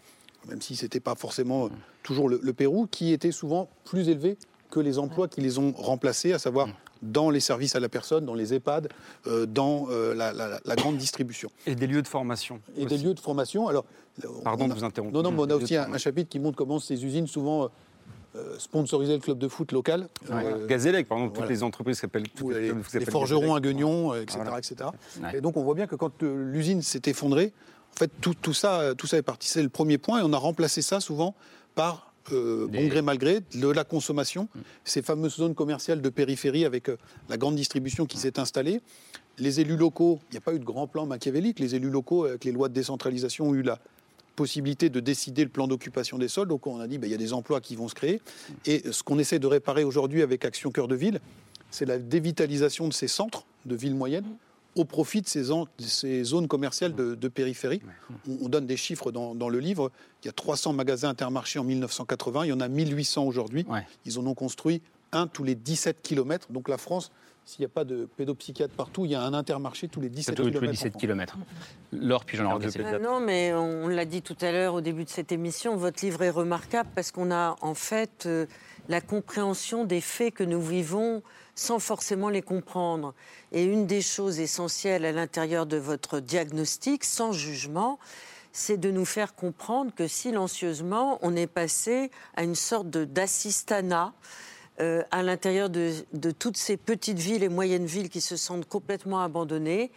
[0.47, 1.69] même si ce n'était pas forcément
[2.03, 4.38] toujours le, le, Pérou, qui étaient souvent plus élevés
[4.69, 6.69] que les emplois qui les ont remplacés, à savoir
[7.01, 8.89] dans les services à la personne, dans les EHPAD,
[9.27, 11.51] euh, dans euh, la, grande distribution.
[11.65, 12.61] Et des lieux de formation.
[12.77, 13.67] Et des lieux de formation.
[13.67, 13.85] Alors,
[14.43, 15.13] Pardon de vous interrompre.
[15.13, 17.69] Non, non, mais on a aussi un, chapitre qui montre comment ces usines, souvent,
[18.35, 20.09] euh, sponsorisaient le club de foot local.
[20.67, 22.25] Gazélec, par exemple, toutes les entreprises s'appellent.
[22.49, 24.39] Les, les, forgerons à Guignon, etc.
[24.57, 24.75] etc.
[25.33, 27.53] Et donc, on voit bien que quand l'usine s'est effondrée,
[27.95, 29.47] en fait, tout, tout, ça, tout ça est parti.
[29.47, 31.35] C'est le premier point, et on a remplacé ça souvent
[31.73, 34.60] par euh, bon gré mal gré, de la consommation, mm.
[34.84, 36.97] ces fameuses zones commerciales de périphérie avec euh,
[37.29, 38.81] la grande distribution qui s'est installée.
[39.38, 42.25] Les élus locaux, il n'y a pas eu de grand plan machiavélique, les élus locaux,
[42.25, 43.79] avec les lois de décentralisation, ont eu la
[44.36, 46.47] possibilité de décider le plan d'occupation des sols.
[46.47, 48.21] Donc on a dit, ben, il y a des emplois qui vont se créer.
[48.65, 51.19] Et ce qu'on essaie de réparer aujourd'hui avec Action Cœur de Ville,
[51.69, 54.25] c'est la dévitalisation de ces centres de villes moyennes
[54.75, 57.81] au profit de ces, zones commerciales de, périphérie.
[58.41, 59.91] On, donne des chiffres dans, le livre.
[60.23, 63.65] Il y a 300 magasins intermarchés en 1980, il y en a 1800 aujourd'hui.
[64.05, 64.81] Ils en ont construit
[65.12, 66.51] un tous les 17 km.
[66.51, 67.12] Donc la France,
[67.43, 70.36] s'il n'y a pas de pédopsychiatre partout, il y a un intermarché tous les 17
[70.36, 70.60] km.
[70.60, 71.38] Tous les 17 km.
[71.91, 75.10] Laure, puis j'en ai Non, mais on l'a dit tout à l'heure au début de
[75.10, 78.45] cette émission, votre livre est remarquable parce qu'on a en fait euh,
[78.88, 81.23] la compréhension des faits que nous vivons
[81.55, 83.13] sans forcément les comprendre.
[83.51, 87.99] Et une des choses essentielles à l'intérieur de votre diagnostic, sans jugement,
[88.53, 94.13] c'est de nous faire comprendre que silencieusement, on est passé à une sorte d'assistanat
[94.79, 98.67] euh, à l'intérieur de, de, toutes ces petites villes et moyennes villes qui se sentent
[98.67, 99.91] complètement abandonnées.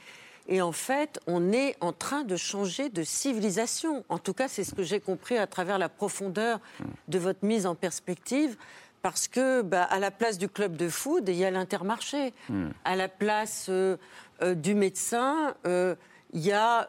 [0.46, 4.04] Et en fait, on est en train de changer de civilisation.
[4.08, 6.60] En tout cas, c'est ce que j'ai compris à travers la profondeur
[7.08, 8.56] de votre mise en perspective
[9.04, 12.32] parce que bah, à la place du club de foot, il y a l'intermarché.
[12.48, 12.68] Hmm.
[12.86, 13.98] À la place euh,
[14.40, 15.94] euh, du médecin, euh,
[16.32, 16.88] il y a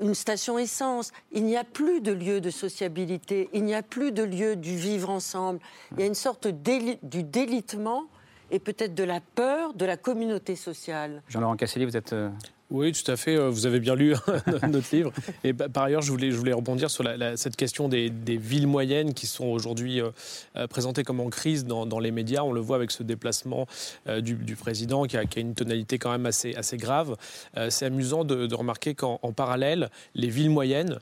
[0.00, 1.10] une station essence.
[1.32, 4.76] Il n'y a plus de lieu de sociabilité, il n'y a plus de lieu du
[4.76, 5.58] vivre ensemble.
[5.92, 8.04] Il y a une sorte du délitement
[8.50, 11.22] et peut-être de la peur de la communauté sociale.
[11.28, 12.14] Jean-Laurent Casselli, vous êtes
[12.70, 13.36] oui, tout à fait.
[13.36, 14.14] Euh, vous avez bien lu
[14.68, 15.10] notre livre.
[15.42, 17.04] Et par ailleurs, je voulais, je voulais rebondir sur
[17.36, 20.10] cette question des, villes moyennes qui sont aujourd'hui euh,
[20.56, 22.42] euh, présentées comme en crise dans, les médias.
[22.42, 23.66] On le voit avec ce déplacement
[24.20, 27.16] du, président qui a, une tonalité quand même assez, assez grave.
[27.70, 31.00] C'est amusant de, remarquer qu'en parallèle, les villes moyennes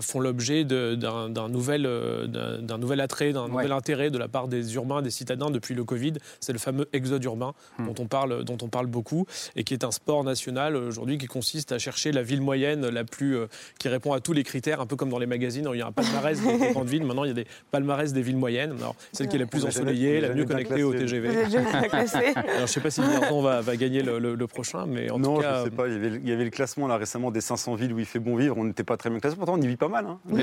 [0.00, 1.82] font l'objet d'un nouvel,
[2.28, 5.84] d'un nouvel attrait, d'un nouvel intérêt de la part des urbains, des citadins depuis le
[5.84, 6.14] Covid.
[6.40, 7.86] C'est le fameux exode urbain hmm.
[7.86, 11.26] dont, on parle, dont on parle beaucoup et qui est un sport national aujourd'hui qui
[11.26, 13.46] consiste à chercher la ville moyenne la plus euh,
[13.78, 15.68] qui répond à tous les critères, un peu comme dans les magazines.
[15.72, 17.04] il y a un palmarès des grandes villes.
[17.04, 18.72] Maintenant, il y a des palmarès des villes moyennes.
[18.78, 21.28] Alors, celle qui est la plus ensoleillée, la mieux connectée au TGV.
[21.28, 21.46] Alors,
[22.56, 25.42] je ne sais pas si on va, va gagner le, prochain, mais en non, tout
[25.42, 25.56] cas.
[25.56, 25.86] je ne sais pas.
[25.88, 28.56] Il y, avait, le classement là récemment des 500 villes où il fait bon vivre.
[28.58, 29.36] On n'était pas très bien classé.
[29.36, 30.06] Pourtant, on y vit pas mal.
[30.06, 30.18] Hein.
[30.26, 30.42] Mais,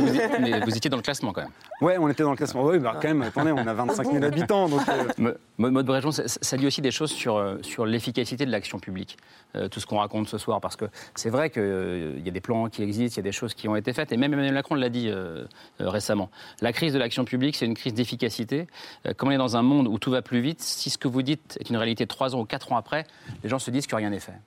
[0.62, 1.52] vous, étiez dans le classement quand même.
[1.82, 2.64] Ouais, on était dans le classement.
[2.66, 4.70] Oui, mais quand même, attendez, on a 25 000 habitants.
[4.70, 4.82] Donc,
[5.20, 5.34] euh...
[5.58, 9.18] Maud Bréjon, ça, dit aussi des choses sur, euh, sur l'efficacité de l'action publique.
[9.56, 12.32] Euh, tout ce qu'on raconte ce soir, parce que c'est vrai qu'il euh, y a
[12.32, 14.34] des plans qui existent, il y a des choses qui ont été faites, et même
[14.34, 15.46] Emmanuel Macron l'a dit euh,
[15.82, 16.30] euh, récemment.
[16.62, 18.68] La crise de l'action publique, c'est une crise d'efficacité.
[19.18, 21.22] comme on est dans un monde où tout va plus vite, si ce que vous
[21.22, 23.06] dites est une réalité trois ans ou quatre ans après,
[23.44, 24.40] les gens se disent que rien n'est fait.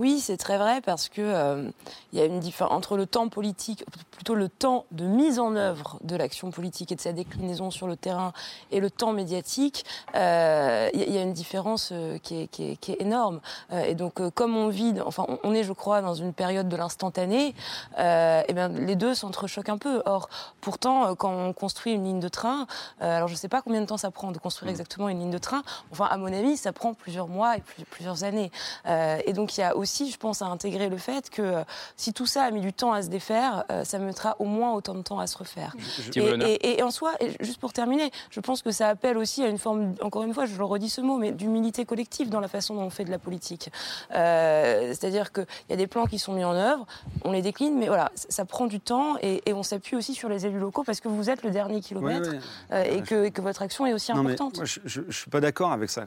[0.00, 1.70] Oui, c'est très vrai parce que euh,
[2.12, 5.54] il y a une différence entre le temps politique, plutôt le temps de mise en
[5.54, 8.32] œuvre de l'action politique et de sa déclinaison sur le terrain
[8.72, 9.84] et le temps médiatique.
[10.16, 13.40] Euh, il y a une différence euh, qui est, qui, est, qui, est, énorme.
[13.86, 17.54] et donc, comme on vit, enfin, on, est, je crois, dans une période de l'instantané,
[17.98, 20.02] eh bien, les deux s'entrechoquent un peu.
[20.06, 20.28] Or,
[20.60, 22.66] pourtant, quand on construit une ligne de train,
[23.00, 25.30] alors je ne sais pas combien de temps ça prend de construire exactement une ligne
[25.30, 25.62] de train.
[25.92, 28.50] Enfin, à mon avis, ça prend plusieurs mois et plusieurs années.
[28.86, 31.62] et donc, il y a aussi aussi, je pense, à intégrer le fait que
[31.96, 34.94] si tout ça a mis du temps à se défaire, ça mettra au moins autant
[34.94, 35.76] de temps à se refaire.
[36.16, 39.94] et, en soi, juste pour terminer, je pense que ça appelle aussi à une forme,
[40.00, 42.82] encore une fois, je le redis ce mot, mais d'humilité collective dans la façon dont
[42.82, 43.70] on fait de la politique.
[44.10, 46.86] C'est-à-dire qu'il y a des plans qui sont mis en œuvre,
[47.24, 50.46] on les décline, mais voilà, ça prend du temps et, on s'appuie aussi sur les
[50.46, 52.30] élus locaux parce que vous êtes le dernier kilomètre
[52.72, 54.60] et, que, que, votre action est aussi importante.
[54.64, 56.06] je ne suis pas d'accord avec ça.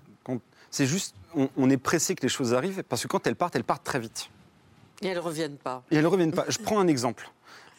[0.71, 3.63] C'est juste, on, est pressé que les choses arrivent parce que quand elles partent, elles
[3.63, 4.29] partent très vite.
[5.01, 5.83] Et elles ne reviennent pas.
[5.91, 6.45] Et elles ne reviennent pas.
[6.49, 7.29] Je prends un exemple.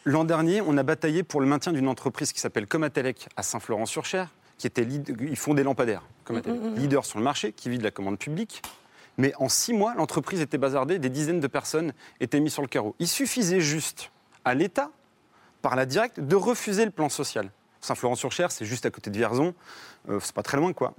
[0.05, 4.29] L'an dernier, on a bataillé pour le maintien d'une entreprise qui s'appelle Comatelec à Saint-Florent-sur-Cher,
[4.57, 6.75] qui était ils font des lampadaires, Comatelec, mm, mm, mm.
[6.75, 8.61] leader sur le marché, qui vit de la commande publique.
[9.17, 12.69] Mais en six mois, l'entreprise était bazardée, des dizaines de personnes étaient mises sur le
[12.69, 12.95] carreau.
[12.99, 14.11] Il suffisait juste
[14.45, 14.91] à l'État,
[15.61, 17.51] par la directe, de refuser le plan social.
[17.81, 19.53] Saint-Florent-sur-Cher, c'est juste à côté de Vierzon,
[20.09, 20.93] euh, c'est pas très loin, quoi.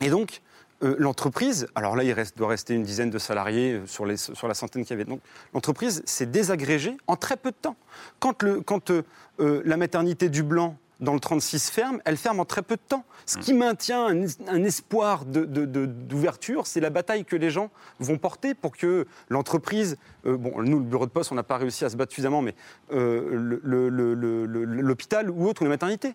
[0.00, 0.40] Et donc,
[0.82, 4.82] euh, l'entreprise, alors là, il doit rester une dizaine de salariés euh, sur, la centaine
[4.84, 5.08] qu'il y avait.
[5.08, 5.20] Donc,
[5.54, 7.76] l'entreprise s'est désagrégée en très peu de temps.
[8.18, 8.92] Quand, quand
[9.38, 13.04] la maternité du Blanc dans le 36 ferme, elle ferme en très peu de temps.
[13.26, 18.76] Ce qui maintient un, espoir d'ouverture, c'est la bataille que les gens vont porter pour
[18.76, 21.96] que l'entreprise, euh, bon, nous, le bureau de poste, on n'a pas réussi à se
[21.96, 22.54] battre suffisamment, mais
[22.92, 26.14] euh, l'hôpital ou autre, ou la maternité.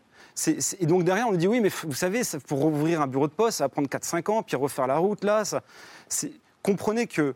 [0.80, 3.34] et donc derrière, on nous dit oui, mais vous savez, pour ouvrir un bureau de
[3.34, 5.44] poste, ça va prendre 4-5 ans, puis refaire la route, là.
[6.64, 7.36] Comprenez que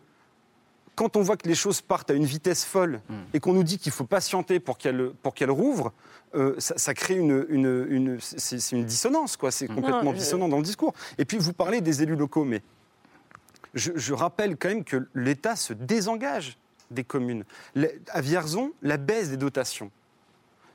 [1.02, 3.16] quand on voit que les choses partent à une vitesse folle hmm.
[3.34, 5.94] et qu'on nous dit qu'il faut patienter pour qu'elles qu rouvrent,
[6.36, 9.50] euh, ça, crée une, une, c'est une dissonance, quoi.
[9.50, 10.94] C'est complètement dissonant dans le discours.
[11.18, 12.62] Et puis vous parlez des élus locaux, mais
[13.74, 16.60] je, rappelle quand même que l'État se désengage
[16.92, 17.46] des communes.
[18.10, 19.90] à Vierzon, la baisse des dotations,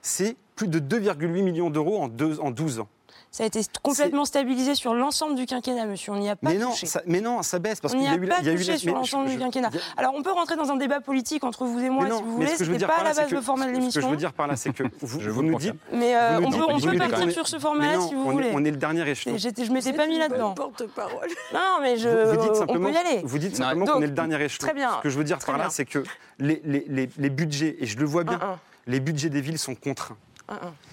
[0.03, 2.11] c'est plus de 2,8 millions d'euros en,
[2.41, 2.89] en 12 ans.
[3.37, 6.11] Ça a été complètement stabilisé sur l'ensemble du quinquennat, monsieur.
[6.11, 6.65] On n'y a pas mais touché.
[6.65, 9.29] Non, ça, mais non, ça baisse parce qu'il y a, eu, pas touché sur l'ensemble
[9.29, 9.69] du quinquennat.
[9.99, 12.57] Alors on peut rentrer dans un débat politique entre vous et moi si vous voulez.
[12.57, 13.91] Ce n'est pas à la base le format de l'émission.
[13.91, 15.75] Ce que je veux dire par là, c'est que vous, vous nous dites.
[15.93, 18.53] Mais euh, on peut, on peut partir sur ce format-là si vous voulez.
[18.55, 19.37] On est le dernier échelon.
[19.37, 20.55] Je m'étais pas mis là-dedans.
[20.55, 21.29] Porte-parole.
[21.53, 22.09] Non, mais je.
[22.69, 23.21] On peut y aller.
[23.23, 24.67] Vous dites simplement qu'on est le dernier échelon.
[24.67, 24.97] Très bien.
[24.97, 26.03] Ce que je veux dire par là, c'est que
[26.39, 28.41] les budgets, et je le vois bien,
[28.87, 30.17] les budgets des villes sont contraints.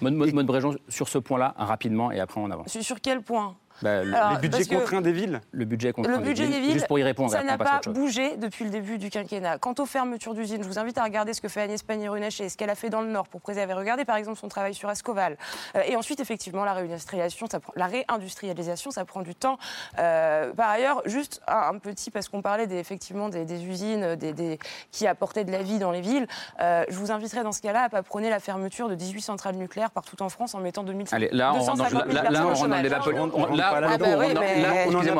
[0.00, 2.78] Maud, Bréjon, sur ce point-là, rapidement, et après on avance.
[2.80, 3.56] Sur quel point?
[3.82, 7.30] Bah, les budgets contraints des villes Le budget contraint des, villes, Juste pour y répondre.
[7.30, 9.58] Ça n'a pas bougé depuis le début du quinquennat.
[9.58, 12.56] Quant aux fermetures d'usines, je vous invite à regarder ce que fait Agnès Pannier-Runacher, ce
[12.56, 13.74] qu'elle a fait dans le Nord pour préserver.
[13.74, 15.36] Regardez par exemple son travail sur Ascoval.
[15.76, 19.58] Euh, et ensuite, effectivement, la réindustrialisation, ça, la réindustrialisation, ça prend du temps.
[19.98, 24.58] Euh, par ailleurs, juste un, petit, parce qu'on parlait des, effectivement des, usines des,
[24.92, 26.26] qui apportaient de la vie dans les villes,
[26.60, 29.56] euh, je vous inviterai dans ce cas-là à pas prôner la fermeture de 18 centrales
[29.56, 33.00] nucléaires partout en France en mettant 2000 Allez, là, on rentre dans le débat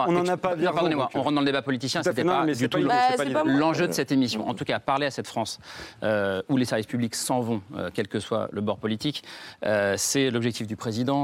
[0.07, 0.57] on n'en a pas.
[0.57, 2.02] Pardonnez-moi, on rentre dans le débat politicien.
[2.02, 2.78] C'était pas du tout
[3.44, 4.48] l'enjeu de cette émission.
[4.48, 5.59] En tout cas, parler à cette France
[6.02, 9.24] euh, où les services publics s'en vont, euh, quel que soit le bord politique,
[9.64, 11.14] euh, c'est l'objectif du président.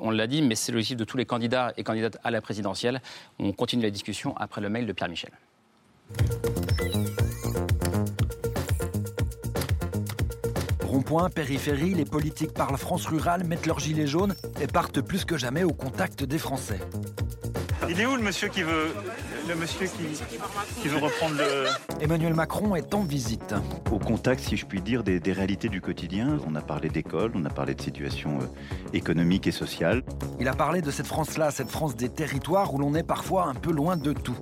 [0.00, 3.00] On l'a dit, mais c'est l'objectif de tous les candidats et candidates à la présidentielle.
[3.38, 5.30] On continue la discussion après le mail de Pierre Michel.
[11.32, 15.62] Périphérie, les politiques parlent France rurale, mettent leurs gilets jaunes et partent plus que jamais
[15.62, 16.80] au contact des Français.
[17.88, 18.94] Il est où le monsieur qui veut,
[19.48, 21.66] le monsieur qui, veut reprendre le...
[22.00, 23.54] Emmanuel Macron est en visite.
[23.90, 26.38] Au contact, si je puis dire, des, réalités du quotidien.
[26.46, 28.46] On a parlé d'école, on a parlé de situation euh,
[28.92, 30.02] économique et sociale.
[30.40, 33.54] Il a parlé de cette France-là, cette France des territoires où l'on est parfois un
[33.54, 34.36] peu loin de tout.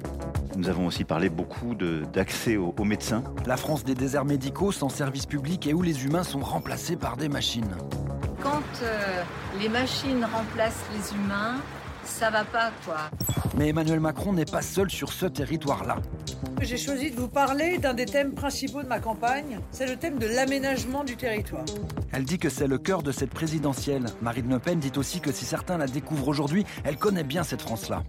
[0.57, 3.25] Nous avons aussi parlé beaucoup d'accès aux, médecins.
[3.47, 7.17] La France des déserts médicaux sans service public et où les humains sont remplacés par
[7.17, 7.75] des machines.
[8.43, 9.23] Quand euh,
[9.61, 11.57] les machines remplacent les humains,
[12.05, 13.11] ça va pas, quoi.
[13.57, 15.97] Mais Emmanuel Macron n'est pas seul sur ce territoire-là.
[16.61, 20.19] J'ai choisi de vous parler d'un des thèmes principaux de ma campagne, c'est le thème
[20.19, 21.65] de l'aménagement du territoire.
[22.13, 24.07] Elle dit que c'est le cœur de cette présidentielle.
[24.21, 27.63] Marine Le Pen dit aussi que si certains la découvrent aujourd'hui, elle connaît bien cette
[27.63, 28.05] France-là.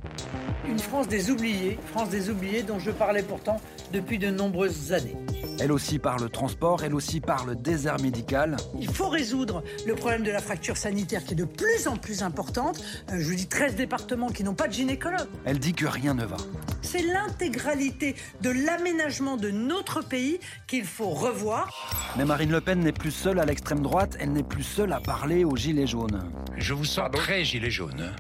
[0.68, 3.60] Une France des oubliés, France des oubliés dont je parlais pourtant
[3.92, 5.18] depuis de nombreuses années.
[5.60, 8.58] Elle aussi parle transport, elle aussi parle désert médical.
[8.80, 12.24] Il faut résoudre le problème de la fracture sanitaire qui est de plus en plus
[12.24, 12.82] importante.
[13.12, 15.28] Euh, je vous dis 13 départements qui n'ont pas de gynécologue.
[15.46, 16.38] Elle dit que rien ne va.
[16.82, 22.14] C'est l'intégralité de l'aménagement de notre pays qu'il faut revoir.
[22.18, 25.00] Mais Marine Le Pen n'est plus seule à l'extrême droite, elle n'est plus seule à
[25.00, 26.30] parler aux gilets jaunes.
[26.58, 28.14] Je vous sens très gilet jaune.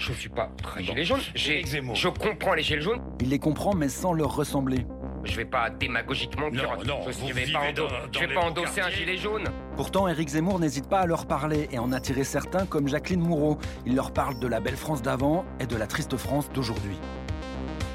[0.00, 1.20] Je ne suis pas très gilet jaune.
[1.34, 3.02] Je comprends les gilets jaunes.
[3.20, 4.86] Il les comprend mais sans leur ressembler.
[5.24, 7.70] Je vais pas démagogiquement dire non, je, vais pas,
[8.18, 9.44] vais pas endosser un gilet jaune.
[9.76, 13.58] Pourtant, Éric Zemmour n'hésite pas à leur parler et en attirer certains comme Jacqueline Moureau.
[13.84, 16.96] Il leur parle de la belle France d'avant et de la triste France d'aujourd'hui.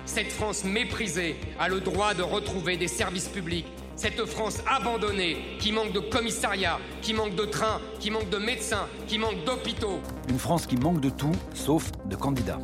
[0.06, 3.66] Cette France méprisée a le droit de retrouver des services publics.
[3.98, 8.88] Cette France abandonnée, qui manque de commissariats, qui manque de trains, qui manque de médecins,
[9.08, 10.02] qui manque d'hôpitaux.
[10.28, 12.60] Une France qui manque de tout, sauf de candidats.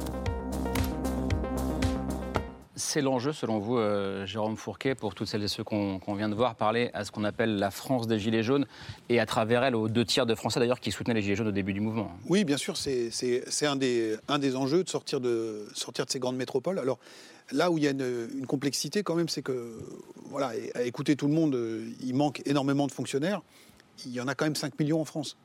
[2.75, 6.35] C'est l'enjeu, selon vous, euh, Jérôme Fourquet, pour toutes celles et ceux qu'on vient de
[6.35, 8.65] voir parler à ce qu'on appelle la France des Gilets jaunes,
[9.07, 11.47] et à travers elle aux deux tiers de Français d'ailleurs qui soutenaient les Gilets jaunes
[11.47, 12.11] au début du mouvement.
[12.27, 16.19] Oui, bien sûr, c'est un des, un des enjeux de sortir de, sortir de ces
[16.19, 16.79] grandes métropoles.
[16.79, 16.99] Alors,
[17.51, 19.77] là où il y a une, complexité quand même, c'est que,
[20.29, 23.41] voilà, à écouter tout le monde, euh, il manque énormément de fonctionnaires.
[24.05, 25.37] Il y en a quand même 5 millions en France.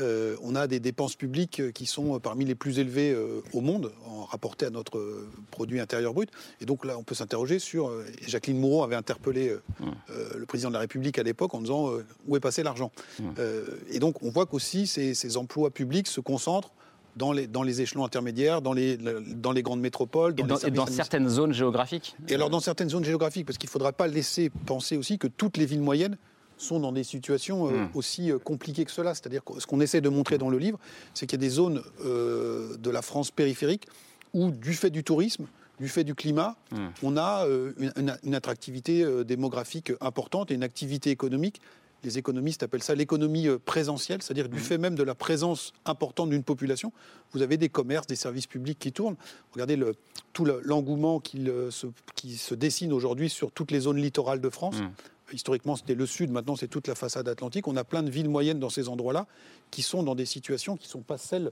[0.00, 3.60] Euh, on a des dépenses publiques euh, qui sont parmi les plus élevées euh, au
[3.60, 6.30] monde, en rapporté à notre produit intérieur brut.
[6.60, 7.92] Et donc là, on peut s'interroger sur.
[8.26, 9.54] Jacqueline Moreau avait interpellé
[10.08, 11.90] le président de la République à l'époque en disant
[12.26, 12.90] où est passé l'argent?
[13.90, 16.72] et donc, on voit qu'aussi ces, emplois publics se concentrent
[17.16, 20.34] dans les, dans les échelons intermédiaires, dans les, dans les grandes métropoles.
[20.34, 22.16] Dans et dans, certaines zones géographiques?
[22.28, 25.28] Et alors dans certaines zones géographiques, parce qu'il ne faudra pas laisser penser aussi que
[25.28, 26.16] toutes les villes moyennes
[26.56, 27.88] sont dans des situations euh, hmm.
[27.94, 29.14] aussi euh, compliquées que cela.
[29.14, 30.78] C'est-à-dire que ce qu'on essaie de montrer dans le livre,
[31.12, 33.86] c'est qu'il y a des zones euh, de la France périphérique
[34.32, 35.46] où, du fait du tourisme,
[35.80, 36.86] du fait du climat, hmm.
[37.02, 37.46] on a
[38.22, 41.60] une, attractivité démographique importante et une activité économique.
[42.04, 44.62] Les économistes appellent ça l'économie présentielle, c'est-à-dire du hmm.
[44.62, 46.92] fait même de la présence importante d'une population.
[47.32, 49.16] Vous avez des commerces, des services publics qui tournent.
[49.52, 49.94] Regardez le,
[50.32, 51.48] tout l'engouement qui,
[52.14, 54.76] qui, se dessine aujourd'hui sur toutes les zones littorales de France
[55.32, 57.66] historiquement c'était le sud, maintenant c'est toute la façade atlantique.
[57.68, 59.26] On a plein de villes moyennes dans ces endroits-là
[59.70, 61.50] qui sont dans des situations qui ne sont pas celles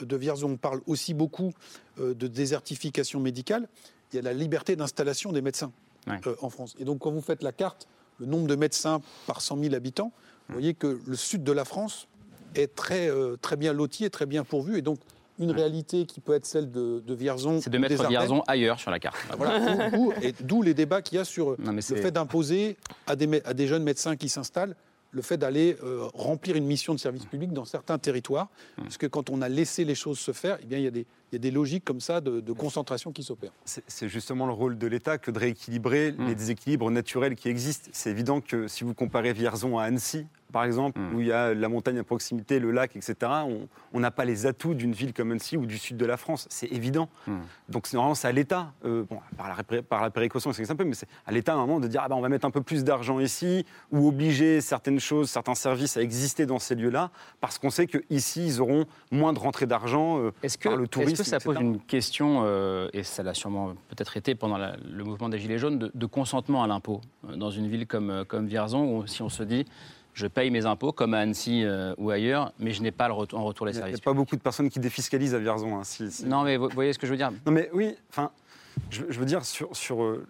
[0.00, 0.52] de Vierzon.
[0.52, 1.52] On parle aussi beaucoup
[2.00, 3.68] euh, de désertification médicale.
[4.12, 5.72] Il y a la liberté d'installation des médecins
[6.08, 6.74] euh, en France.
[6.78, 10.12] Et donc quand vous faites la carte, le nombre de médecins par 100 000 habitants,
[10.48, 12.08] vous voyez que le sud de la France
[12.54, 14.78] est très, euh, très bien loti et très bien pourvu.
[14.78, 14.98] Et donc
[15.38, 17.60] une réalité qui peut être celle de, de Vierzon.
[17.60, 19.16] C'est de mettre Vierzon ailleurs sur la carte.
[19.36, 19.88] Voilà,
[20.22, 22.76] et d'où les débats qu'il y a sur le fait d'imposer
[23.06, 24.74] à des, à des jeunes médecins qui s'installent
[25.10, 28.48] le fait d'aller euh, remplir une mission de service public dans certains territoires.
[28.76, 28.82] Mmh.
[28.82, 30.90] Parce que quand on a laissé les choses se faire, eh bien, il, y a
[30.90, 33.52] des, il y a des logiques comme ça de, concentration qui s'opèrent.
[33.64, 36.26] C'est justement le rôle de l'État que de rééquilibrer mmh.
[36.26, 37.90] les déséquilibres naturels qui existent.
[37.92, 41.14] C'est évident que si vous comparez Vierzon à Annecy, par exemple, hmm.
[41.14, 43.16] où il y a la montagne à proximité, le lac, etc.,
[43.92, 46.46] on n'a pas les atouts d'une ville comme Annecy ou du sud de la France.
[46.50, 47.08] C'est évident.
[47.26, 47.38] Hmm.
[47.68, 49.04] Donc, normalement, c'est à l'État, euh,
[49.36, 51.80] par, la, par la péréquation, c'est un peu, mais c'est à l'État, à un moment,
[51.80, 55.00] de dire ah ben, on va mettre un peu plus d'argent ici, ou obliger certaines
[55.00, 57.10] choses, certains services à exister dans ces lieux-là,
[57.40, 61.17] parce qu'on sait qu'ici, ils auront moins de rentrée d'argent euh, par le tourisme.
[61.20, 65.04] Est-ce que ça pose une question, euh, et ça l'a sûrement peut-être été pendant le
[65.04, 69.06] mouvement des Gilets jaunes, de, consentement à l'impôt dans une ville comme, comme Vierzon, où
[69.06, 69.64] si on se dit
[70.18, 73.14] je paye mes impôts comme à Annecy euh, ou ailleurs, mais je n'ai pas le
[73.14, 73.92] en retour les services.
[73.92, 75.78] Il n'y a pas beaucoup de personnes qui défiscalisent à Vierzon.
[75.78, 75.82] Hein,
[76.26, 77.30] non, mais vous voyez ce que je veux dire?
[77.46, 78.32] Non, mais oui, enfin,
[78.90, 80.26] je, veux dire sur, sur euh,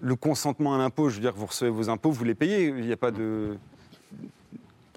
[0.00, 2.66] le consentement à l'impôt, je veux dire que vous recevez vos impôts, vous les payez,
[2.66, 3.56] il n'y a pas de.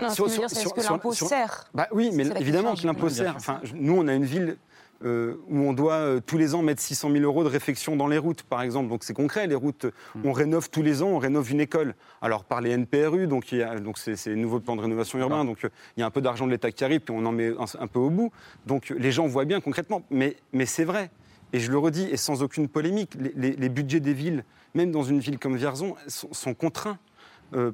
[0.01, 1.69] Non, ce que je veux dire, c'est ce que l'impôt sert.
[1.73, 3.35] Bah oui, mais évidemment que l'impôt sert.
[3.35, 4.57] Enfin, nous, on a une ville
[5.03, 8.07] euh, où on doit euh, tous les ans mettre 600 000 euros de réfection dans
[8.07, 8.87] les routes, par exemple.
[8.89, 10.21] Donc c'est concret, les routes, hmm.
[10.25, 11.95] on rénove tous les ans, on rénove une école.
[12.21, 16.01] Alors par les NPRU, donc c'est le nouveau plan de rénovation urbain, donc euh, il
[16.01, 17.99] y a un peu d'argent de l'État qui arrive, puis on en met un, peu
[17.99, 18.31] au bout.
[18.67, 21.09] Donc les gens voient bien concrètement, mais, mais c'est vrai.
[21.53, 25.19] Et je le redis, et sans aucune polémique, les, budgets des villes, même dans une
[25.19, 26.97] ville comme Vierzon, sont, contraints.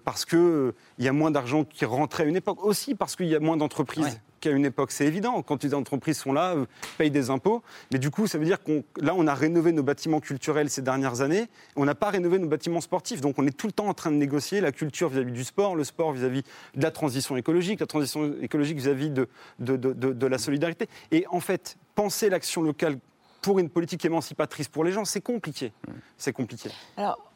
[0.04, 3.28] Parce qu'il il y a moins d'argent qui rentrait à une époque, aussi parce qu'il
[3.28, 4.92] y a moins d'entreprises qu'à une époque.
[4.92, 6.66] C'est évident, quand les entreprises sont là, euh,
[6.98, 7.64] payent des impôts.
[7.92, 10.82] Mais du coup, ça veut dire qu'on là, on a rénové nos bâtiments culturels ces
[10.82, 11.48] dernières années.
[11.76, 13.22] On n'a pas rénové nos bâtiments sportifs.
[13.22, 15.76] Donc on est tout le temps en train de négocier la culture vis-à-vis du sport,
[15.76, 16.44] le sport vis-à-vis
[16.76, 19.28] de la transition écologique, la transition écologique vis-à-vis de,
[19.60, 20.88] de, la solidarité.
[21.12, 22.98] Et en fait, penser l'action locale
[23.42, 25.72] pour une politique émancipatrice pour les gens, c'est compliqué.
[26.18, 26.70] C'est compliqué.
[26.98, 27.27] Alors,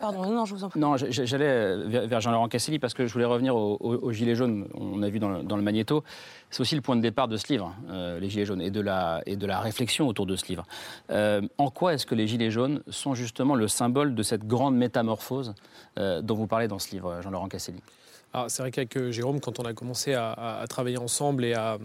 [0.00, 0.80] Pardon, non, je vous en prie.
[0.80, 4.66] Non, j'allais euh, vers Jean-Laurent Casselli parce que je voulais revenir aux Gilets jaunes.
[4.74, 6.02] On a vu dans le, magnéto.
[6.48, 8.80] C'est aussi le point de départ de ce livre, euh, les Gilets jaunes, et de,
[8.80, 10.64] la, et de la réflexion autour de ce livre.
[11.10, 14.76] Euh, en quoi est-ce que les Gilets jaunes sont justement le symbole de cette grande
[14.76, 15.54] métamorphose
[15.96, 17.80] dont vous parlez dans ce livre, Jean-Laurent Casselli
[18.46, 21.78] c'est vrai qu'avec Jérôme, quand on a commencé à travailler ensemble et à,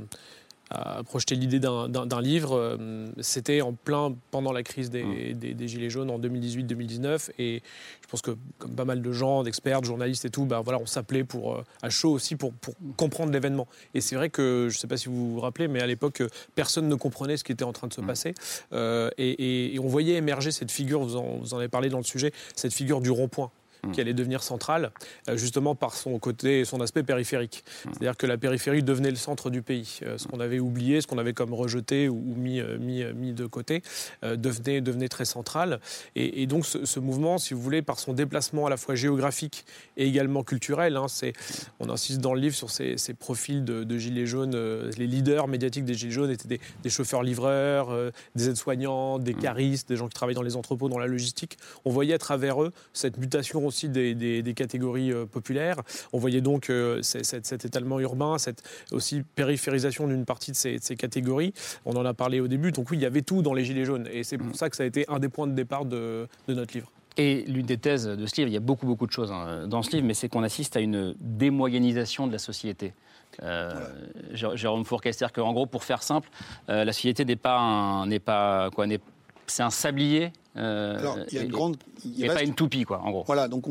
[0.69, 2.55] à projeter l'idée d'un livre.
[2.55, 5.67] Euh, c'était en plein pendant la crise des, mmh.
[5.67, 7.31] Gilets jaunes en 2018-2019.
[7.39, 7.61] Et
[8.01, 10.79] je pense que, comme pas mal de gens, d'experts, de journalistes et tout, ben voilà,
[10.79, 13.67] on s'appelait pour, euh, à chaud aussi pour, pour comprendre l'événement.
[13.93, 16.23] Et c'est vrai que, je ne sais pas si vous vous rappelez, mais à l'époque,
[16.55, 18.07] personne ne comprenait ce qui était en train de se mmh.
[18.07, 18.33] passer.
[18.73, 22.03] Euh, et, on voyait émerger cette figure, vous en, vous en avez parlé dans le
[22.03, 23.51] sujet, cette figure du rond-point.
[23.85, 23.91] Mm.
[23.91, 24.91] qui allait devenir centrale,
[25.29, 27.63] euh, justement par son côté, son aspect périphérique.
[27.65, 27.89] Mm.
[27.91, 29.99] C'est-à-dire que la périphérie devenait le centre du pays.
[30.03, 33.45] Euh, ce qu'on avait oublié, ce qu'on avait comme rejeté ou, mis, mis, mis, de
[33.45, 33.81] côté,
[34.23, 35.79] devenait, devenait très central.
[36.15, 39.65] Et, donc ce, mouvement, si vous voulez, par son déplacement à la fois géographique
[39.97, 41.07] et également culturel, hein,
[41.79, 44.55] on insiste dans le livre sur ces, profils de, gilets jaunes.
[44.97, 49.97] les leaders médiatiques des gilets jaunes étaient des, des chauffeurs-livreurs, des aides-soignants, des caristes, des
[49.97, 51.57] gens qui travaillent dans les entrepôts, dans la logistique.
[51.83, 55.81] On voyait à travers eux cette mutation aussi des, catégories euh, populaires.
[56.13, 61.53] On voyait donc euh, cet, étalement urbain, cette aussi périphérisation d'une partie de ces, catégories.
[61.85, 62.71] On en a parlé au début.
[62.71, 64.07] Donc oui, il y avait tout dans les Gilets jaunes.
[64.11, 64.53] Et c'est pour mm.
[64.53, 66.89] ça que ça a été un des points de départ de, notre livre.
[67.17, 69.67] Et l'une des thèses de ce livre, il y a beaucoup, beaucoup de choses hein,
[69.67, 72.93] dans ce livre, mais c'est qu'on assiste à une démoyennisation de la société.
[73.43, 73.73] Euh,
[74.33, 76.29] Jérôme Fourquet, c'est-à-dire qu'en gros, pour faire simple,
[76.67, 78.85] la société n'est pas, n'est pas quoi,
[79.47, 81.77] c'est un sablier euh, Alors, il y a une grande.
[82.05, 83.23] Il pas une toupie, quoi, en gros.
[83.25, 83.65] Voilà, donc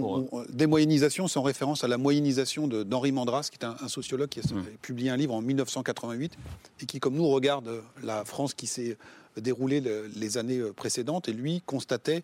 [0.50, 4.42] démoyennisation, c'est en référence à la moyennisation d'Henri Mandras, qui est un, sociologue qui a
[4.42, 4.64] mm.
[4.82, 6.36] publié un livre en 1988
[6.80, 8.98] et qui, comme nous, regarde la France qui s'est
[9.36, 9.82] déroulée
[10.14, 12.22] les années précédentes et lui constatait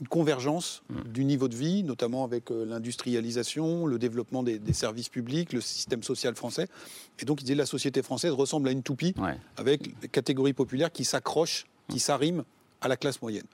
[0.00, 1.12] une convergence mm.
[1.12, 6.02] du niveau de vie, notamment avec euh, l'industrialisation, le développement des, services publics, le système
[6.02, 6.66] social français.
[7.20, 9.14] Et donc, il disait la société française ressemble à une toupie
[9.56, 12.44] avec des catégories populaires qui s'accrochent, qui s'arriment
[12.82, 13.46] à la classe moyenne.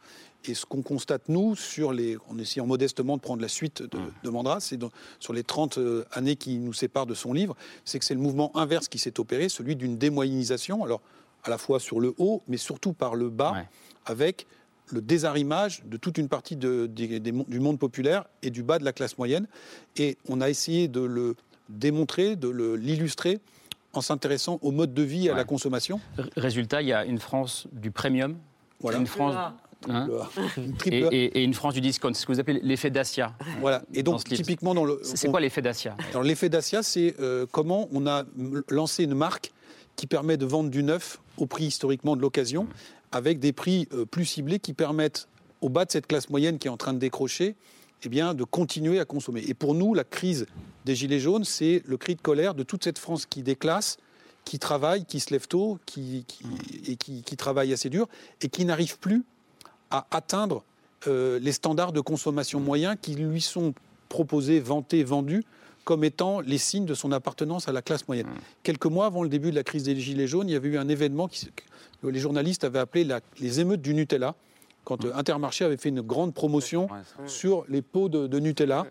[0.45, 3.99] Et ce qu'on constate, nous, sur les, en essayant modestement de prendre la suite de,
[3.99, 4.13] mmh.
[4.25, 4.79] de Mandras, c'est
[5.21, 8.21] sur les 30 euh, années qui nous séparent de son livre, c'est que c'est le
[8.21, 11.01] mouvement inverse qui s'est opéré, celui d'une démoyennisation, alors
[11.45, 13.65] à la fois sur le haut, mais surtout par le bas,
[14.07, 14.47] avec
[14.93, 18.93] le désarrimage de toute une partie de, du monde populaire et du bas de la
[18.93, 19.47] classe moyenne.
[19.97, 21.37] Et on a essayé de le
[21.69, 23.41] démontrer, de l'illustrer
[23.93, 26.01] en s'intéressant au mode de vie et à la consommation.
[26.37, 28.37] Résultat, il y a une France du premium,
[28.81, 28.99] voilà.
[28.99, 29.35] une France
[29.89, 30.09] Hein
[30.87, 33.35] et, une France du discount, c'est ce que vous appelez l'effet Dacia.
[33.61, 33.83] Voilà.
[33.95, 34.99] Et donc, typiquement, dans le.
[35.03, 35.97] C'est quoi l'effet Dacia?
[36.11, 38.25] Alors, l'effet Dacia, c'est euh, comment on a
[38.69, 39.53] lancé une marque
[39.97, 42.67] qui permet de vendre du neuf au prix historiquement de l'occasion,
[43.13, 45.29] avec des prix euh, plus ciblés qui permettent,
[45.61, 47.57] au bas de cette classe moyenne qui est en train de décrocher,
[48.05, 49.43] eh bien, de continuer à consommer.
[49.49, 50.47] Et pour nous, la crise
[50.85, 53.97] des Gilets jaunes, c'est le cri de colère de toute cette France qui déclasse,
[54.49, 56.25] qui travaille, qui se lève tôt, qui,
[56.87, 57.23] et qui,
[57.71, 58.09] assez dur,
[58.41, 59.23] et qui n'arrive plus
[59.91, 60.65] à atteindre
[61.07, 63.75] euh, les standards de consommation moyens qui lui sont
[64.09, 65.45] proposés, vantés, vendus
[65.85, 68.27] comme étant les signes de son appartenance à la classe moyenne.
[68.27, 68.41] Mmh.
[68.63, 70.79] Quelques mois avant le début de la crise des Gilets jaunes, il y avait eu
[70.79, 73.07] un événement que les journalistes avaient appelé
[73.41, 74.35] les émeutes du Nutella,
[74.85, 75.13] quand mmh.
[75.15, 76.89] Intermarché avait fait une grande promotion
[77.27, 78.87] sur les pots de, Nutella.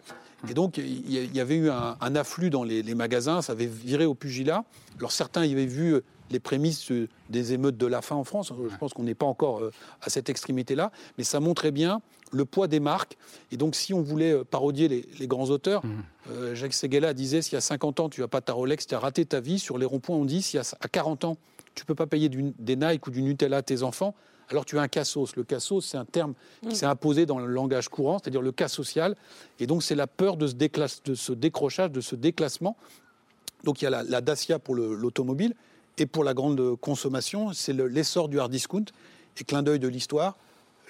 [0.49, 4.05] Et donc, il y avait eu un, afflux dans les, les, magasins, ça avait viré
[4.05, 4.63] au pugilat.
[4.99, 6.91] Alors, certains y avaient vu les prémices
[7.29, 8.51] des émeutes de la faim en France.
[8.69, 9.71] Je pense qu'on n'est pas encore euh,
[10.01, 13.17] à cette extrémité-là, mais ça montrait bien le poids des marques.
[13.51, 15.89] Et donc, si on voulait euh, parodier les, grands auteurs, mmh.
[16.31, 18.95] euh, Jacques Seguela disait s'il y a 50 ans, tu n'as pas ta Rolex, tu
[18.95, 19.59] as raté ta vie.
[19.59, 21.37] Sur les ronds-points, on dit s'il y a à 40 ans,
[21.75, 24.15] tu ne peux pas payer des Nike ou du Nutella à tes enfants,
[24.49, 25.35] alors tu as un cassos.
[25.35, 26.75] Le cassos, c'est un terme qui mmh.
[26.75, 29.15] s'est imposé dans le langage courant, c'est-à-dire le cas social.
[29.59, 32.77] Et donc, c'est la peur de ce, de ce, décrochage, de ce déclassement.
[33.63, 35.53] Donc, il y a la, la Dacia pour l'automobile.
[35.97, 38.85] Et pour la grande consommation, c'est l'essor du hard discount.
[39.39, 40.37] Et clin d'œil de l'histoire,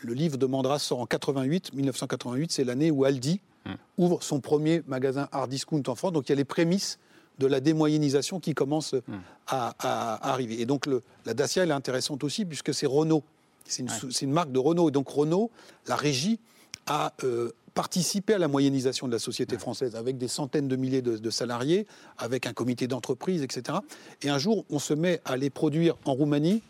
[0.02, 3.74] le livre de Mandras sort en 88, 1988, c'est l'année où Aldi hmm.
[3.98, 6.14] ouvre son premier magasin hard discount en France.
[6.14, 7.00] Donc il y a les prémices
[7.40, 9.16] de la démoyennisation qui commence hmm.
[9.48, 10.62] à, arriver.
[10.62, 13.24] Et donc le, la Dacia, elle est intéressante aussi puisque c'est Renault.
[13.68, 13.90] C'est une,
[14.22, 14.90] une, marque de Renault.
[14.90, 15.52] Et donc Renault,
[15.88, 16.40] la régie,
[16.88, 21.04] a euh, participer à la moyennisation de la société française avec des centaines de milliers
[21.04, 21.86] de, salariés,
[22.18, 23.78] avec un comité d'entreprise, etc.
[24.24, 26.64] Et un jour, on se met à les produire en Roumanie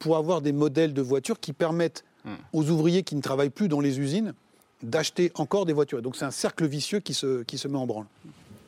[0.00, 2.34] pour avoir des modèles de voitures qui permettent hmm.
[2.52, 4.34] aux ouvriers qui ne travaillent plus dans les usines
[4.82, 6.02] d'acheter encore des voitures.
[6.02, 8.06] Donc c'est un cercle vicieux qui se, qui se met en branle.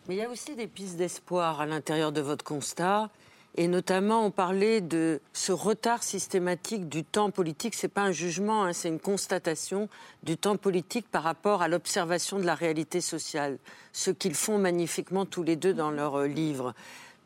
[0.06, 3.10] Mais il y a aussi des pistes d'espoir à l'intérieur de votre constat.
[3.56, 7.74] Et notamment, on parlait de ce retard systématique du temps politique.
[7.74, 9.90] Ce n'est pas un jugement, hein, c'est une constatation
[10.22, 13.58] du temps politique par rapport à l'observation de la réalité sociale.
[13.92, 16.74] Ce qu'ils font magnifiquement tous les deux dans leur euh, livre.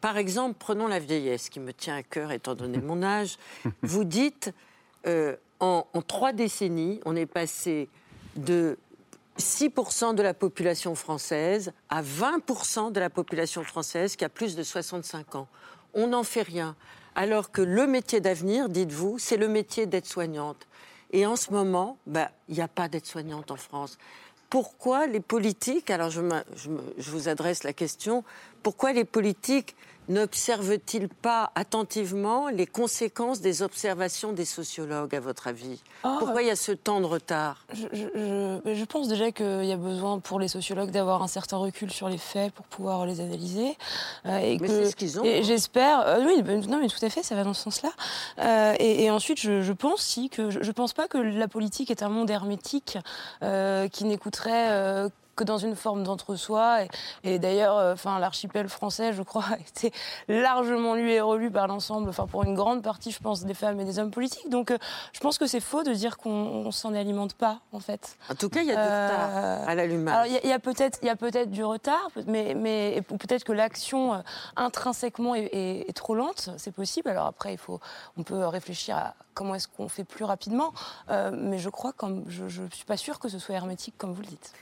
[0.01, 3.39] Par exemple, prenons la vieillesse, qui me tient à cœur étant donné mon âge.
[3.83, 4.53] Vous dites,
[5.07, 7.89] euh, en, en trois décennies, on est passé
[8.35, 8.77] de
[9.39, 14.63] 6% de la population française à 20% de la population française qui a plus de
[14.65, 15.49] 65 ans
[15.97, 16.77] on n'en fait rien.
[17.17, 20.69] Alors que le métier d'avenir, dites-vous, c'est le métier d'aide-soignante.
[21.11, 23.99] Et en ce moment, bah, il n'y a pas d'aide-soignante en France.
[24.51, 26.21] Pourquoi les politiques, alors je,
[27.11, 28.23] vous adresse la question,
[28.63, 29.75] pourquoi les politiques
[30.09, 35.81] n'observe-t-il pas attentivement les conséquences des observations des sociologues, à votre avis?
[36.03, 37.65] Ah, Pourquoi il y a ce temps de retard?
[37.73, 42.09] je, pense déjà qu'il y a besoin pour les sociologues d'avoir un certain recul sur
[42.09, 43.77] les faits pour pouvoir les analyser.
[44.27, 45.25] Euh, et mais c'est ce qu'ils ont.
[45.25, 46.07] Et j'espère.
[46.07, 47.91] Euh, oui, non, mais tout à fait, ça va dans ce sens-là.
[48.39, 52.03] Euh, et, ensuite, je, pense si que je, ne pense pas que la politique est
[52.03, 52.99] un monde hermétique
[53.93, 56.79] qui n'écouterait que dans une forme d'entre-soi.
[57.23, 59.93] Et, d'ailleurs, euh, enfin, l'archipel français, je crois, a été
[60.27, 63.79] largement lu et relu par l'ensemble, enfin, pour une grande partie, je pense, des femmes
[63.79, 64.49] et des hommes politiques.
[64.49, 64.79] Donc, euh,
[65.13, 68.17] je pense que c'est faux de dire qu'on s'en alimente pas, en fait.
[68.31, 70.15] En tout cas, il y a du retard euh, à l'allumage.
[70.15, 73.53] Alors, il y a, peut-être, il y a peut-être du retard, mais, mais peut-être que
[73.53, 74.23] l'action
[74.57, 76.51] intrinsèquement est, trop lente.
[76.57, 77.09] C'est possible.
[77.09, 77.81] Alors après, il faut,
[78.17, 80.73] on peut réfléchir à comment est-ce qu'on fait plus rapidement.
[81.09, 84.23] mais je crois, comme je ne suis pas sûre que ce soit hermétique, comme vous
[84.23, 84.53] le dites.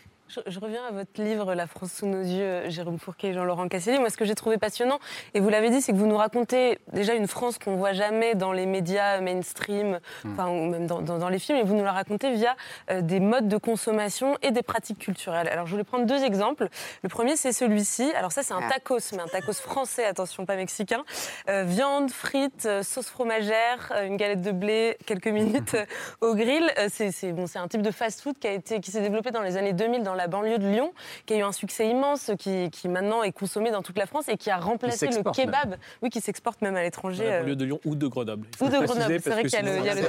[0.47, 3.99] Je, reviens à votre livre La France sous nos yeux, Jérôme Fourquet et Jean-Laurent Casselli.
[3.99, 4.99] Moi, ce que j'ai trouvé passionnant,
[5.33, 8.35] et vous l'avez dit, c'est que vous nous racontez déjà une France qu'on voit jamais
[8.35, 10.33] dans les médias mainstream, hmm.
[10.33, 12.57] enfin, ou même dans, les films, et vous nous la racontez via
[12.91, 15.49] euh, des modes de consommation et des pratiques culturelles.
[15.49, 16.69] Alors, je voulais prendre deux exemples.
[17.03, 18.11] Le premier, c'est celui-ci.
[18.15, 18.73] Alors, ça, c'est un ah.
[18.73, 21.05] tacos, mais un tacos français, attention, pas mexicain.
[21.49, 25.77] Euh, viande, frites, euh, sauce fromagère, une galette de blé, quelques minutes
[26.21, 26.71] au grill.
[26.89, 30.15] c'est bon, un type de fast-food qui, qui s'est développé dans les années 2000 dans
[30.15, 30.93] la banlieue de Lyon,
[31.27, 34.29] qui a eu un succès immense, qui, qui maintenant est consommé dans toute la France
[34.29, 37.25] et qui a remplacé le kebab, oui, qui s'exporte même à l'étranger.
[37.25, 37.57] La banlieue euh.
[37.57, 38.47] de Lyon ou de Grenoble.
[38.61, 40.03] Ou de Grenoble, c'est vrai qu'il y a le, il y a le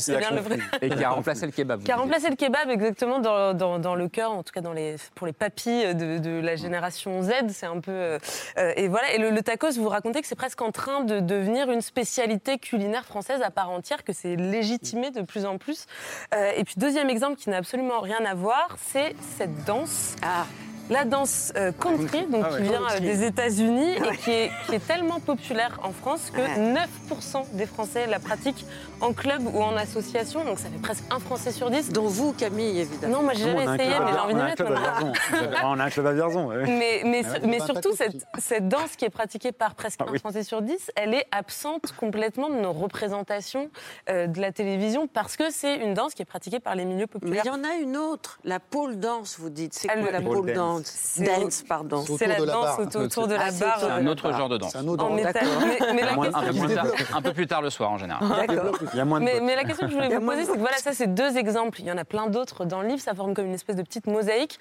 [0.00, 1.82] C'est vrai, Et qui a remplacé le kebab.
[1.82, 4.72] Qui a remplacé le kebab exactement dans, dans, dans le cœur, en tout cas dans
[4.72, 7.92] les, pour les papilles de, de la génération Z, c'est un peu.
[7.92, 8.18] Euh,
[8.76, 11.80] et voilà, et le, tacos, vous racontez que c'est presque en train de devenir une
[11.80, 15.86] spécialité culinaire française à part entière, que c'est légitimé de plus en plus.
[16.34, 18.31] Euh, et puis deuxième exemple qui n'a absolument rien à
[18.80, 20.16] c'est cette danse.
[20.22, 20.46] Ah
[20.90, 24.74] la danse euh, country, donc ah qui vient euh, des États-Unis et qui est, qui
[24.74, 28.64] est, tellement populaire en France que 9% des Français la pratiquent
[29.00, 30.44] en club ou en association.
[30.44, 31.90] Donc ça fait presque un Français sur 10.
[31.92, 33.18] Dont vous, Camille, évidemment.
[33.18, 34.64] Non, moi j'ai jamais essayé, mais j'ai envie de mettre.
[35.64, 36.48] On a un club à Vierzon.
[36.48, 40.42] Mais, mais, mais surtout, cette, cette, danse qui est pratiquée par presque ah un Français
[40.42, 43.70] sur 10, elle est absente complètement de nos représentations
[44.08, 47.06] euh, de la télévision parce que c'est une danse qui est pratiquée par les milieux
[47.06, 47.42] populaires.
[47.44, 49.74] Mais il y en a une autre, la pole dance, vous dites.
[49.74, 51.64] C'est quoi la pole dance dance.
[51.68, 52.04] pardon.
[52.18, 53.80] C'est la danse autour de la barre.
[53.80, 54.76] C'est un autre genre de danse.
[54.76, 55.04] Un autre
[57.14, 58.28] un, peu plus tard le soir en général.
[58.28, 58.78] D'accord.
[59.20, 61.36] Mais, mais, la question que je voulais vous poser, c'est que voilà, ça c'est deux
[61.36, 61.80] exemples.
[61.80, 63.00] Il y en a plein d'autres dans le livre.
[63.00, 64.58] Ça forme comme une espèce de petite mosaïque.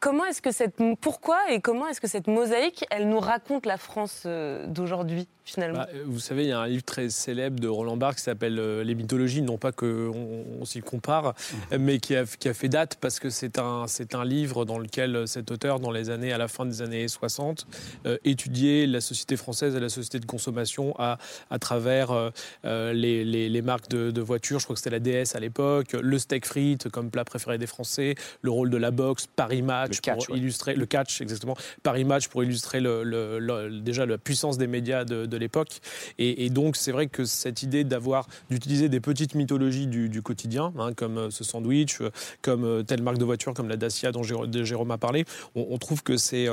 [0.00, 3.76] Comment est-ce que cette pourquoi et comment est-ce que cette mosaïque elle nous raconte la
[3.76, 5.28] France euh, d'aujourd'hui?
[5.52, 8.22] Finalement bah, Vous savez, il y a un livre très célèbre de Roland Barthes qui
[8.22, 11.34] s'appelle euh, Les mythologies, non pas qu'on on, s'y compare,
[11.72, 11.76] mmh.
[11.78, 14.78] mais qui a, qui a, fait date parce que c'est un c'est un livre dans
[14.78, 17.66] lequel cet auteur, dans les années à la fin des années 60,
[18.06, 21.18] euh, étudiait la société française et la société de consommation à
[21.50, 22.32] à travers
[22.64, 24.60] les, les, marques de, de, voitures.
[24.60, 27.66] Je crois que c'était la DS à l'époque, le steak frites comme plat préféré des
[27.66, 31.56] Français, le rôle de la boxe, Paris Match le catch, pour illustrer le catch exactement
[31.82, 35.80] Paris Match pour illustrer le, déjà la puissance des médias de, l'époque.
[36.18, 40.92] Et, donc c'est vrai que cette idée d'avoir d'utiliser des petites mythologies du, quotidien, hein,
[40.92, 42.10] comme euh, ce sandwich, euh,
[42.42, 45.24] comme euh, telle marque de voiture, comme la Dacia dont Jérôme a parlé,
[45.54, 46.46] on, trouve que c'est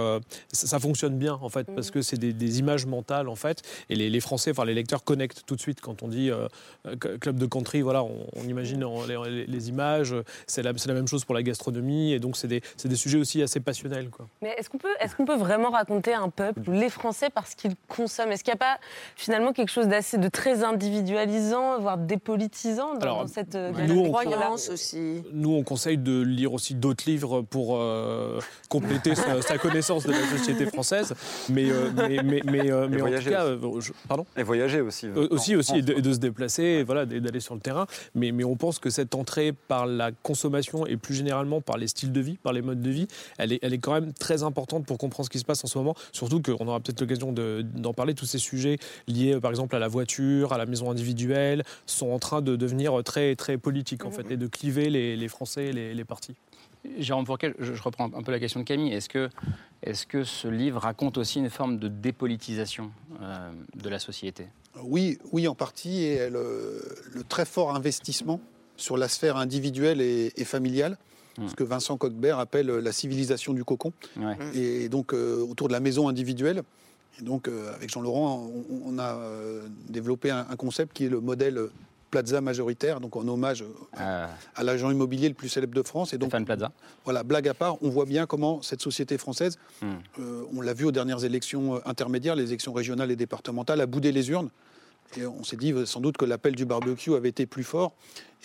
[0.51, 3.61] ça, fonctionne bien en fait parce que c'est des, images mentales en fait.
[3.89, 6.31] Et les, Français, enfin les lecteurs connectent tout de suite quand on dit
[7.19, 7.81] club de country.
[7.81, 8.85] Voilà, on, imagine
[9.27, 10.15] les, images.
[10.47, 13.41] C'est la, la, même chose pour la gastronomie et donc c'est des, des sujets aussi
[13.41, 14.09] assez passionnel.
[14.09, 14.27] Quoi.
[14.41, 17.75] Mais est-ce qu'on peut, est qu'on peut vraiment raconter un peuple, les Français, parce qu'ils
[17.87, 18.31] consomment?
[18.31, 18.66] Est-ce qu'il n'y a pas
[19.15, 25.23] finalement quelque chose d'assez de très individualisant, voire dépolitisant dans, cette euh, nous, croyance aussi
[25.33, 28.39] Nous, on conseille de lire aussi d'autres livres pour euh,
[28.69, 31.13] compléter sa, connaissance de la société française.
[31.49, 33.45] Mais, euh, mais, mais, mais, en tout cas,
[34.07, 34.25] pardon?
[34.35, 35.07] Et voyager aussi.
[35.07, 37.87] aussi, aussi, et de, se déplacer, voilà, d'aller sur le terrain.
[38.15, 41.87] Mais, mais on pense que cette entrée par la consommation et plus généralement par les
[41.87, 43.07] styles de vie, par les modes de vie,
[43.37, 45.67] elle est, elle est quand même très importante pour comprendre ce qui se passe en
[45.67, 45.95] ce moment.
[46.11, 48.13] Surtout qu'on aura peut-être l'occasion d'en parler.
[48.13, 48.56] Tous ces sujets
[49.07, 53.03] liés, par exemple, à la voiture, à la maison individuelle, sont en train de devenir
[53.03, 56.35] très, très politiques, en fait, et de cliver les, les Français et les, les partis.
[56.99, 58.93] Jérôme Fourquet, je, je, reprends un peu la question de Camille.
[58.93, 59.29] Est-ce que,
[59.83, 62.91] est que ce livre raconte aussi une forme de dépolitisation
[63.21, 64.47] euh, de la société?
[64.83, 66.03] Oui, oui, en partie.
[66.03, 66.81] Et le,
[67.13, 68.39] le, très fort investissement
[68.77, 70.97] sur la sphère individuelle et, et familiale
[71.47, 73.93] ce que Vincent Coquebert appelle euh, la civilisation du cocon.
[74.55, 76.63] Et donc euh, autour de la maison individuelle.
[77.19, 78.49] Et donc euh, avec Jean-Laurent,
[78.85, 79.19] on, a
[79.89, 81.59] développé un, concept qui est le modèle
[82.09, 83.65] Plaza majoritaire, donc en hommage
[83.97, 84.29] ah.
[84.55, 86.13] à l'agent immobilier le plus célèbre de France.
[86.13, 86.71] Et donc, Plaza.
[87.03, 89.87] Voilà, blague à part, on voit bien comment cette société française, hmm.
[90.55, 94.29] on l'a vu aux dernières élections intermédiaires, les élections régionales et départementales, a boudé les
[94.29, 94.49] urnes.
[95.17, 97.93] Et on s'est dit sans doute que l'appel du barbecue avait été plus fort.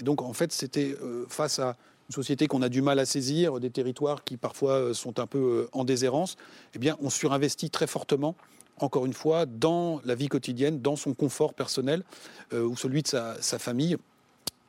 [0.01, 0.97] Et donc, en fait, c'était
[1.29, 1.77] face à
[2.09, 5.27] une société qu'on a du mal à saisir, des territoires qui parfois euh, sont un
[5.27, 6.37] peu euh, en déshérence,
[6.75, 8.35] eh bien, on surinvestit très fortement
[8.79, 12.03] encore une fois, dans la vie quotidienne, dans son confort personnel
[12.53, 13.97] euh, ou celui de sa, famille.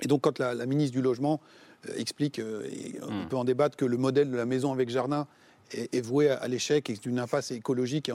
[0.02, 1.40] Et donc, quand la, ministre du Logement
[1.98, 3.28] explique, et on hmm.
[3.30, 5.28] peut en débattre, que le modèle de la maison avec jardin
[5.72, 8.14] est, voué à, l'échec et d'une impasse écologique et,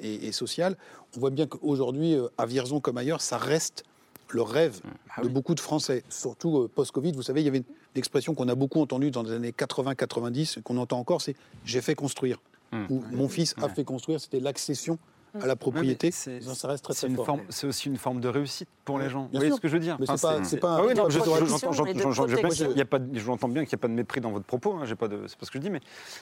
[0.00, 0.76] et, et, sociale,
[1.16, 3.84] on voit bien qu'aujourd'hui, à Vierzon comme ailleurs, ça reste
[4.30, 4.90] le rêve hmm.
[5.16, 7.12] ah de beaucoup de Français, surtout post-Covid.
[7.12, 7.64] Vous savez, il y avait une,
[7.94, 11.94] l'expression qu'on a beaucoup entendue dans les années 80-90, qu'on entend encore, c'est j'ai fait
[11.94, 12.40] construire.
[12.72, 12.86] Hmm.
[12.90, 14.98] Ou mon fils a fait construire, c'était l'accession
[15.40, 16.10] à la propriété.
[16.10, 17.38] ça reste très, très fort.
[17.48, 19.28] C'est aussi une forme de réussite pour les gens.
[19.32, 19.96] Vous voyez ce que je veux dire?
[20.00, 20.06] Mais
[20.44, 24.74] c'est pas, oui, je l'entends bien qu'il n'y a pas de mépris dans votre propos.
[24.74, 25.80] Hein, pas de, c'est pas ce que je dis, mais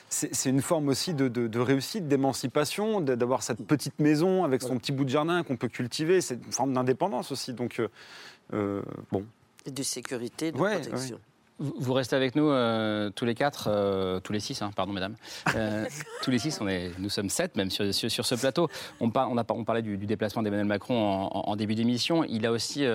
[0.09, 5.05] c'est une forme aussi de, réussite, d'émancipation, d'avoir cette petite maison avec son petit bout
[5.05, 6.21] de jardin qu'on peut cultiver.
[6.21, 7.53] C'est une forme d'indépendance aussi.
[7.53, 7.87] Donc euh,
[8.53, 8.81] euh,
[9.11, 9.25] bon.
[9.65, 11.19] Et de sécurité, de protection.
[11.59, 15.15] Vous restez avec nous euh, tous les quatre, euh, tous les six, hein, pardon mesdames.
[15.55, 15.87] Euh,
[16.21, 18.69] tous les six, on est, nous sommes sept même sur, sur, ce plateau.
[18.99, 20.95] On, on, a, on parlait du, déplacement d'Emmanuel Macron
[21.31, 22.23] en, début d'émission.
[22.23, 22.85] Il a aussi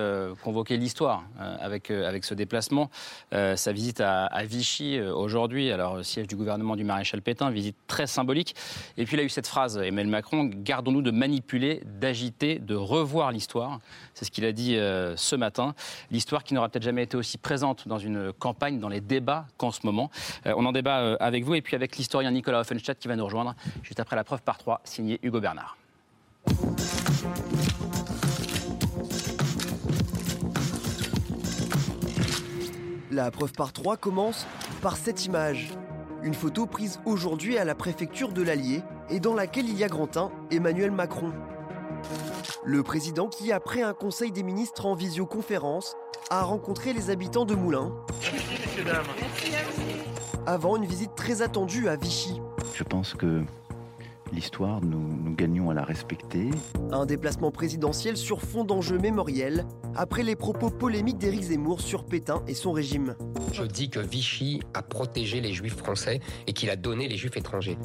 [0.43, 2.89] convoqué l'histoire avec, avec ce déplacement.
[3.31, 8.55] sa visite à, Vichy aujourd'hui, alors siège du gouvernement du maréchal Pétain, visite très symbolique.
[8.97, 13.31] Et puis il a eu cette phrase, Emmanuel Macron, gardons-nous de manipuler, d'agiter, de revoir
[13.31, 13.79] l'histoire.
[14.13, 15.75] C'est ce qu'il a dit ce matin.
[16.11, 19.71] L'histoire qui n'aura peut-être jamais été aussi présente dans une campagne dans les débats qu'en
[19.71, 20.09] ce moment.
[20.45, 23.15] Euh, on en débat euh, avec vous et puis avec l'historien Nicolas Offenstadt qui va
[23.15, 25.77] nous rejoindre juste après la preuve par trois, signé Hugo Bernard.
[33.11, 34.47] La preuve par trois commence
[34.81, 35.69] par cette image.
[36.23, 39.87] Une photo prise aujourd'hui à la préfecture de l'Allier et dans laquelle il y a
[39.87, 41.31] Grantin, Emmanuel Macron.
[42.65, 45.95] Le président qui, après un conseil des ministres en visioconférence,
[46.29, 47.91] a rencontré les habitants de Moulins.
[50.45, 52.41] Avant une visite très attendue à Vichy.
[52.73, 53.43] Je pense que
[54.33, 56.49] l'histoire, nous, nous gagnons à la respecter.
[56.91, 59.65] Un déplacement présidentiel sur fond d'enjeux mémoriels,
[59.95, 63.15] après les propos polémiques d'Éric Zemmour sur Pétain et son régime.
[63.51, 67.37] Je dis que Vichy a protégé les juifs français et qu'il a donné les juifs
[67.37, 67.77] étrangers.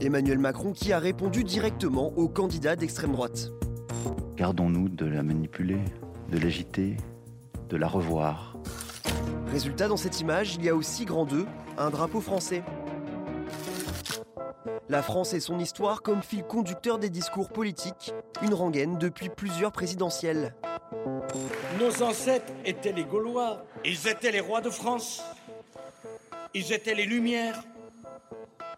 [0.00, 3.50] Emmanuel Macron qui a répondu directement aux candidats d'extrême droite.
[4.36, 5.80] Gardons-nous de la manipuler,
[6.30, 6.96] de l'agiter,
[7.68, 8.56] de la revoir.
[9.48, 11.46] Résultat, dans cette image, il y a aussi grand 2,
[11.78, 12.62] un drapeau français.
[14.88, 19.72] La France et son histoire comme fil conducteur des discours politiques, une rengaine depuis plusieurs
[19.72, 20.54] présidentielles.
[21.80, 25.22] Nos ancêtres étaient les Gaulois, ils étaient les rois de France,
[26.54, 27.62] ils étaient les Lumières,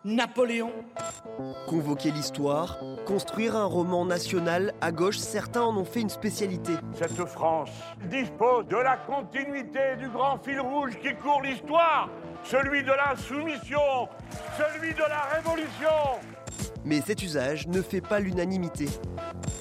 [0.04, 0.70] Napoléon.
[1.66, 6.72] Convoquer l'histoire, construire un roman national, à gauche, certains en ont fait une spécialité.
[6.94, 7.70] Cette France
[8.08, 12.08] dispose de la continuité du grand fil rouge qui court l'histoire,
[12.44, 14.08] celui de la soumission,
[14.56, 16.20] celui de la révolution.
[16.84, 18.86] Mais cet usage ne fait pas l'unanimité.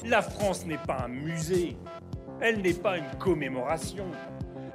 [0.06, 1.76] La France n'est pas un musée,
[2.40, 4.06] elle n'est pas une commémoration.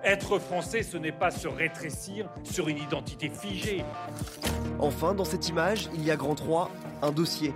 [0.04, 3.84] Être français, ce n'est pas se rétrécir sur une identité figée.
[4.80, 6.70] Enfin, dans cette image, il y a grand 3,
[7.02, 7.54] un dossier.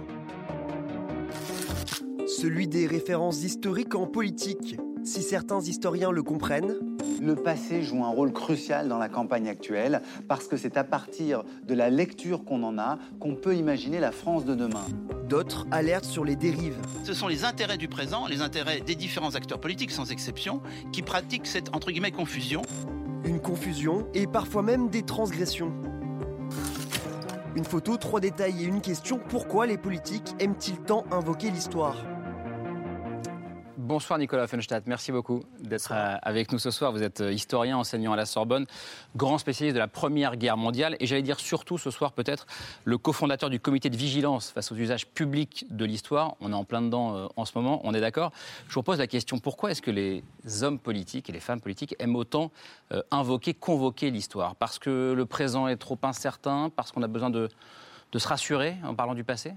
[2.28, 4.76] Celui des références historiques en politique,
[5.06, 6.74] si certains historiens le comprennent.
[7.22, 11.44] Le passé joue un rôle crucial dans la campagne actuelle parce que c'est à partir
[11.66, 14.84] de la lecture qu'on en a qu'on peut imaginer la France de demain.
[15.28, 16.76] D'autres alertent sur les dérives.
[17.04, 20.60] Ce sont les intérêts du présent, les intérêts des différents acteurs politiques sans exception,
[20.92, 22.62] qui pratiquent cette entre guillemets confusion.
[23.24, 25.72] Une confusion et parfois même des transgressions.
[27.54, 31.96] Une photo, trois détails et une question, pourquoi les politiques aiment-ils tant invoquer l'histoire?
[33.86, 36.90] Bonsoir Nicolas Fenstadt, merci beaucoup d'être euh, avec nous ce soir.
[36.90, 38.66] Vous êtes euh, historien, enseignant à la Sorbonne,
[39.14, 42.48] grand spécialiste de la Première Guerre mondiale et j'allais dire surtout ce soir peut-être
[42.84, 46.34] le cofondateur du comité de vigilance face aux usages publics de l'histoire.
[46.40, 48.32] On est en plein dedans euh, en ce moment, on est d'accord.
[48.68, 50.24] Je vous pose la question, pourquoi est-ce que les
[50.62, 52.50] hommes politiques et les femmes politiques aiment autant
[53.12, 54.56] invoquer, convoquer l'histoire?
[54.56, 57.48] Parce que le présent est trop incertain, parce qu'on a besoin de
[58.18, 59.52] se rassurer en parlant du passé?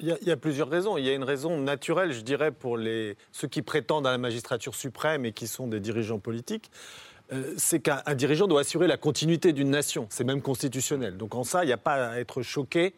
[0.00, 0.96] Il y, a, plusieurs raisons.
[0.96, 4.18] Il y a une raison naturelle, je dirais, pour les, ceux qui prétendent à la
[4.18, 6.70] magistrature suprême et qui sont des dirigeants politiques.
[7.32, 10.06] euh, c'est qu'un dirigeant doit assurer la continuité d'une nation.
[10.10, 11.16] C'est même constitutionnel.
[11.16, 12.94] Donc en ça, il n'y a pas à être choqué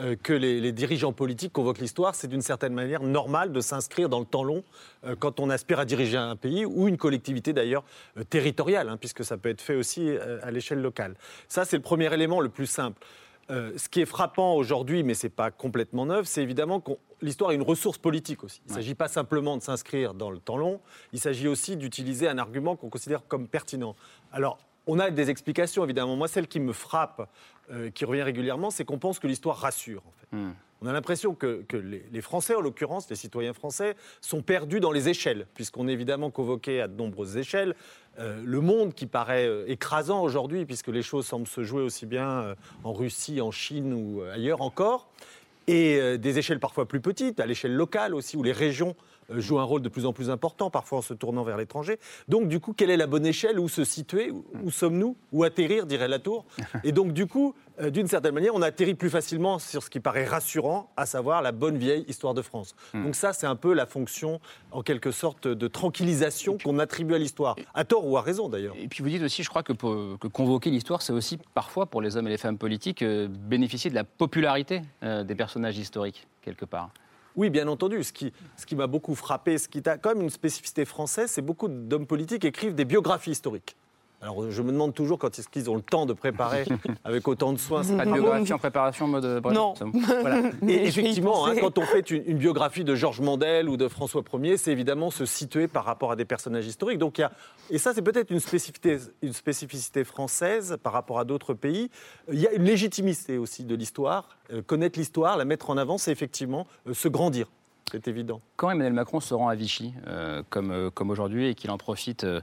[0.00, 2.14] euh, que les, dirigeants politiques convoquent l'histoire.
[2.14, 4.64] C'est d'une certaine manière normal de s'inscrire dans le temps long
[5.04, 7.84] euh, quand on aspire à diriger un pays ou une collectivité d'ailleurs
[8.30, 10.10] territoriale, hein, puisque ça peut être fait aussi
[10.42, 11.14] à l'échelle locale.
[11.48, 13.00] Ça, c'est le premier élément le plus simple.
[13.48, 16.92] Ce qui est frappant aujourd'hui, mais ce n'est pas complètement neuf, c'est évidemment que
[17.22, 18.60] l'histoire est une ressource politique aussi.
[18.66, 20.80] Il ne s'agit pas simplement de s'inscrire dans le temps long,
[21.12, 23.94] il s'agit aussi d'utiliser un argument qu'on considère comme pertinent.
[24.32, 26.16] Alors, on a des explications, évidemment.
[26.16, 27.28] Moi, celle qui me frappe,
[27.70, 30.02] euh, qui revient régulièrement, c'est qu'on pense que l'histoire rassure.
[30.32, 30.52] Hmm.
[30.82, 35.08] On a l'impression que, les, Français, en l'occurrence, les citoyens français, sont perdus dans les
[35.08, 37.74] échelles, puisqu'on est évidemment convoqué à de nombreuses échelles.
[38.18, 42.06] Euh, le monde qui paraît euh, écrasant aujourd'hui, puisque les choses semblent se jouer aussi
[42.06, 42.54] bien
[42.84, 45.08] en Russie, en Chine ou ailleurs encore,
[45.66, 48.94] et des échelles parfois plus petites, à l'échelle locale aussi, où les régions
[49.30, 51.98] euh, joue un rôle de plus en plus important, parfois en se tournant vers l'étranger.
[52.28, 54.32] Donc, du coup, quelle est la bonne échelle Où se situer?
[54.62, 55.16] Où sommes-nous?
[55.32, 56.44] Où atterrir, dirait la tour.
[56.84, 60.00] Et donc, du coup, euh, d'une certaine manière, on atterrit plus facilement sur ce qui
[60.00, 62.74] paraît rassurant, à savoir la bonne vieille histoire de France.
[62.94, 63.04] Hmm.
[63.04, 67.18] Donc, ça, c'est un peu la fonction, en quelque sorte, de tranquillisation qu'on attribue à
[67.18, 68.74] l'histoire, à tort ou à raison d'ailleurs.
[68.78, 72.02] Et puis, vous dites aussi, je crois que, que convoquer l'histoire, c'est aussi parfois, pour
[72.02, 76.64] les hommes et les femmes politiques, euh, bénéficier de la popularité des personnages historiques, quelque
[76.64, 76.90] part.
[77.36, 78.02] Oui, bien entendu.
[78.02, 81.30] Ce qui, ce qui m'a beaucoup frappé, ce qui a quand même une spécificité française,
[81.30, 83.76] c'est beaucoup d'hommes politiques écrivent des biographies historiques.
[84.22, 86.64] Alors, je me demande toujours quand est-ce qu'ils ont le temps de préparer
[87.04, 87.82] avec autant de soins.
[87.84, 89.42] Pas de biographie en préparation en mode.
[89.52, 89.74] Non.
[90.20, 90.50] Voilà.
[90.66, 94.56] Et effectivement, hein, quand on fait une, biographie de Georges Mandel ou de François Ier,
[94.56, 96.98] c'est évidemment se situer par rapport à des personnages historiques.
[96.98, 97.32] Donc, il y a,
[97.70, 101.90] et ça, c'est peut-être une spécificité, une spécificité française par rapport à d'autres pays.
[102.32, 104.28] Il y a une légitimité aussi de l'histoire.
[104.52, 107.48] Euh, connaître l'histoire, la mettre en avant, c'est effectivement euh, se grandir.
[107.92, 108.40] C'est évident.
[108.56, 111.78] Quand Emmanuel Macron se rend à Vichy, euh, comme, euh, comme aujourd'hui, et qu'il en
[111.78, 112.40] profite euh,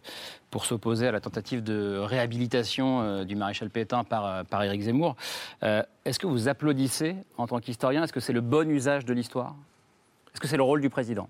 [0.51, 5.15] pour s'opposer à la tentative de réhabilitation du maréchal Pétain par, par Éric Zemmour,
[5.61, 8.03] est-ce que vous applaudissez en tant qu'historien?
[8.03, 9.55] Est-ce que c'est le bon usage de l'histoire?
[10.33, 11.27] Est-ce que c'est le rôle du président?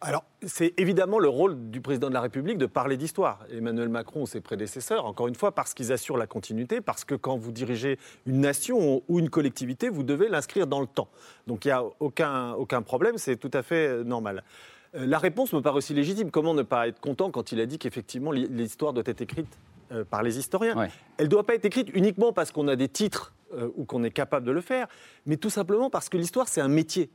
[0.00, 3.40] Alors, c'est évidemment le rôle du président de la République de parler d'histoire.
[3.52, 7.16] Emmanuel Macron ou ses prédécesseurs, encore une fois, parce qu'ils assurent la continuité, parce que
[7.16, 11.08] quand vous dirigez une nation ou une collectivité, vous devez l'inscrire dans le temps.
[11.48, 14.44] Donc il n'y a aucun, aucun problème, c'est tout à fait normal.
[14.94, 16.30] Euh, la réponse me paraît aussi légitime.
[16.30, 19.58] Comment ne pas être content quand il a dit qu'effectivement l'histoire doit être écrite
[19.90, 20.88] euh, par les historiens?
[21.16, 24.04] Elle ne doit pas être écrite uniquement parce qu'on a des titres euh, ou qu'on
[24.04, 24.88] est capable de le faire,
[25.26, 27.10] mais tout simplement parce que l'histoire, c'est un métier.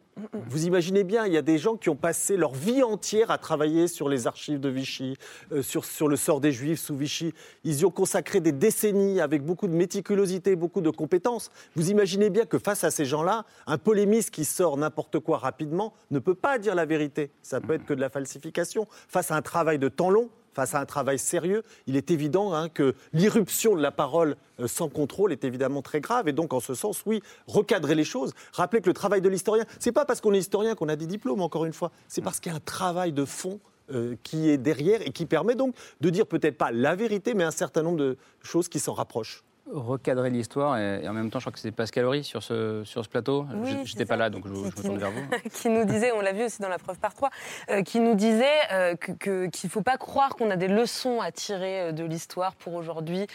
[0.48, 3.38] Vous imaginez bien, il y a des gens qui ont passé leur vie entière à
[3.38, 5.18] travailler sur les archives de Vichy,
[5.52, 7.34] euh, sur, sur le sort des Juifs sous Vichy.
[7.64, 11.52] Ils y ont consacré des décennies avec beaucoup de méticulosité, beaucoup de compétences.
[11.76, 15.94] Vous imaginez bien que face à ces gens-là, un polémiste qui sort n'importe quoi rapidement
[16.12, 17.32] ne peut pas dire la vérité.
[17.42, 18.88] Ça peut être que de la falsification.
[19.08, 22.54] Face à un travail de temps long, face à un travail sérieux, il est évident
[22.54, 26.28] hein, que l'irruption de la parole euh, sans contrôle est évidemment très grave.
[26.28, 28.34] Et donc, en ce sens, oui, recadrer les choses.
[28.54, 31.08] Rappelez que le travail de l'historien, c'est pas parce qu'on est historien qu'on a des
[31.08, 31.92] diplômes, encore une fois.
[32.08, 33.60] C'est parce qu'il y a un travail de fond
[33.92, 37.44] euh, qui est derrière et qui permet donc de dire peut-être pas la vérité, mais
[37.44, 41.46] un certain nombre de choses qui s'en rapprochent recadrer l'histoire et, en même temps, je
[41.46, 43.46] crois que c'est Pascal Horry sur ce, sur ce plateau.
[43.64, 45.22] je n'étais pas là, donc je, je me tourne vers vous.
[45.54, 47.30] qui nous disait, on l'a vu aussi dans la preuve par trois,
[47.70, 51.32] euh, qui nous disait euh, qu'il ne faut pas croire qu'on a des leçons à
[51.32, 53.28] tirer euh, de l'histoire pour aujourd'hui,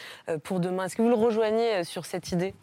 [0.45, 0.85] pour demain.
[0.85, 2.55] Est-ce que vous le rejoignez sur cette idée?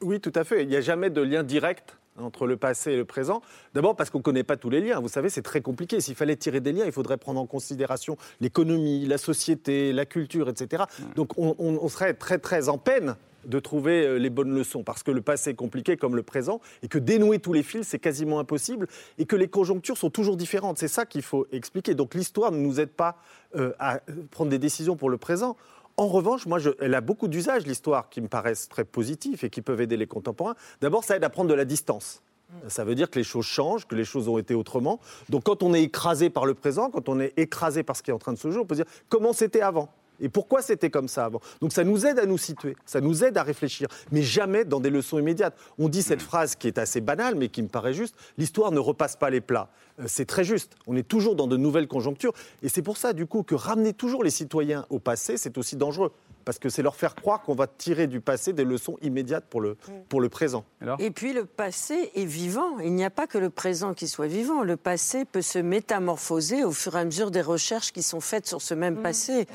[0.00, 0.62] Oui, tout à fait.
[0.62, 3.42] Il n'y a jamais de lien direct entre le passé et le présent.
[3.74, 5.00] D'abord parce qu'on ne connaît pas tous les liens.
[5.00, 6.00] Vous savez, c'est très compliqué.
[6.00, 10.48] S'il fallait tirer des liens, il faudrait prendre en considération l'économie, la société, la culture,
[10.48, 10.84] etc.
[11.16, 15.10] Donc on, serait très très en peine de trouver euh, les bonnes leçons, parce que
[15.10, 18.38] le passé est compliqué comme le présent, et que dénouer tous les fils, c'est quasiment
[18.38, 18.88] impossible,
[19.18, 20.78] et que les conjonctures sont toujours différentes.
[20.78, 21.94] C'est ça qu'il faut expliquer.
[21.94, 23.18] Donc l'histoire ne nous aide pas
[23.56, 24.00] euh, à
[24.30, 25.58] prendre des décisions pour le présent.
[25.96, 29.62] En revanche, moi, elle a beaucoup d'usages, l'histoire, qui me paraissent très positifs et qui
[29.62, 30.56] peuvent aider les contemporains.
[30.80, 32.20] D'abord, ça aide à prendre de la distance.
[32.68, 35.00] Ça veut dire que les choses changent, que les choses ont été autrement.
[35.28, 38.10] Donc quand on est écrasé par le présent, quand on est écrasé par ce qui
[38.10, 39.88] est en train de se jouer, on peut dire comment c'était avant?
[40.20, 41.40] Et pourquoi c'était comme ça avant?
[41.60, 44.80] Donc ça nous aide à nous situer, ça nous aide à réfléchir, mais jamais dans
[44.80, 45.56] des leçons immédiates.
[45.78, 48.78] On dit cette phrase qui est assez banale, mais qui me paraît juste, l'histoire ne
[48.78, 49.68] repasse pas les plats.
[50.00, 53.12] Euh, c'est très juste, on est toujours dans de nouvelles conjonctures, et c'est pour ça
[53.12, 56.12] du coup que ramener toujours les citoyens au passé, c'est aussi dangereux
[56.44, 59.60] parce que c'est leur faire croire qu'on va tirer du passé des leçons immédiates pour
[59.60, 59.76] le,
[60.08, 60.64] pour le présent.
[60.98, 62.78] Et puis le passé est vivant.
[62.78, 64.62] Il n'y a pas que le présent qui soit vivant.
[64.62, 68.46] Le passé peut se métamorphoser au fur et à mesure des recherches qui sont faites
[68.46, 69.02] sur ce même mm.
[69.02, 69.46] passé.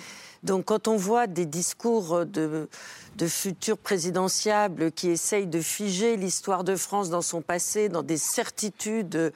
[0.44, 2.70] Donc quand on voit des discours de,
[3.18, 8.18] de futurs présidentiables qui essayent de figer l'histoire de France dans son passé, dans des
[8.18, 9.34] certitudes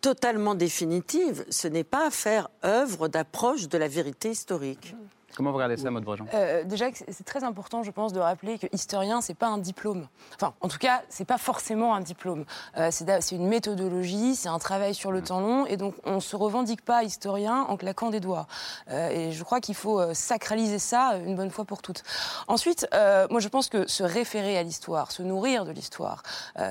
[0.00, 4.94] totalement définitives, ce n'est pas faire œuvre d'approche de la vérité historique.
[5.36, 8.56] Comment vous regardez ça, Maud Brejean euh, Déjà, c'est très important, je pense, de rappeler
[8.56, 10.06] que historien, c'est pas un diplôme.
[10.36, 12.44] Enfin, en tout cas, c'est pas forcément un diplôme.
[12.76, 15.24] Euh, c'est une méthodologie, c'est un travail sur le mm.
[15.24, 18.46] temps long, et donc on se revendique pas historien en claquant des doigts.
[18.90, 22.04] Euh, et je crois qu'il faut sacraliser ça une bonne fois pour toutes.
[22.46, 22.86] Ensuite,
[23.30, 26.22] moi, je pense que se référer à l'histoire, se nourrir de l'histoire,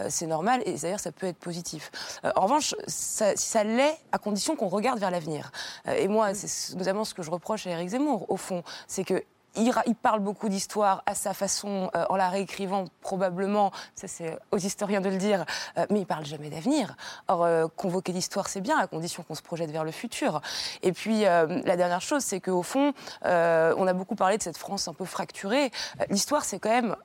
[0.07, 1.91] c'est normal, et d'ailleurs, ça peut être positif.
[2.35, 5.51] en revanche, ça, ça l'est à condition qu'on regarde vers l'avenir.
[5.85, 8.52] et moi, c'est notamment ce que je reproche à Éric Zemmour, au fond
[8.87, 9.23] c'est que
[9.55, 14.57] il, parle beaucoup d'histoire à sa façon, euh, en la réécrivant probablement, ça c'est aux
[14.57, 15.45] historiens de le dire,
[15.77, 16.95] euh, mais il parle jamais d'avenir.
[17.27, 20.41] Or, euh, convoquer l'histoire, c'est bien, à condition qu'on se projette vers le futur.
[20.81, 22.93] Et puis, la dernière chose, c'est qu'au fond,
[23.23, 25.71] on a beaucoup parlé de cette France un peu fracturée.
[26.09, 26.95] L'histoire, c'est quand même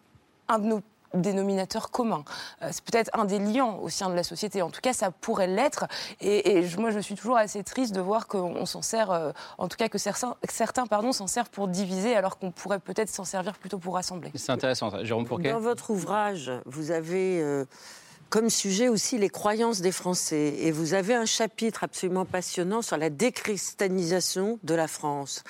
[0.49, 0.83] un de nos
[1.15, 2.25] dénominateur commun.
[2.63, 4.63] Euh, c'est peut-être un des liens au sein de la société.
[4.63, 5.87] En tout cas, ça pourrait l'être.
[6.21, 9.77] Et, moi, je suis toujours assez triste de voir qu'on s'en sert, euh, en tout
[9.77, 13.55] cas que certains, certains pardon, s'en servent pour diviser, alors qu'on pourrait peut-être s'en servir
[13.59, 14.31] plutôt pour rassembler.
[14.35, 15.53] C'est intéressant, Jérôme Fourquet.
[15.53, 17.41] Dans votre ouvrage, vous avez...
[17.41, 17.65] Euh,
[18.31, 20.55] comme sujet aussi les croyances des Français.
[20.59, 25.45] Et vous avez un chapitre absolument passionnant sur la déchristianisation de la France.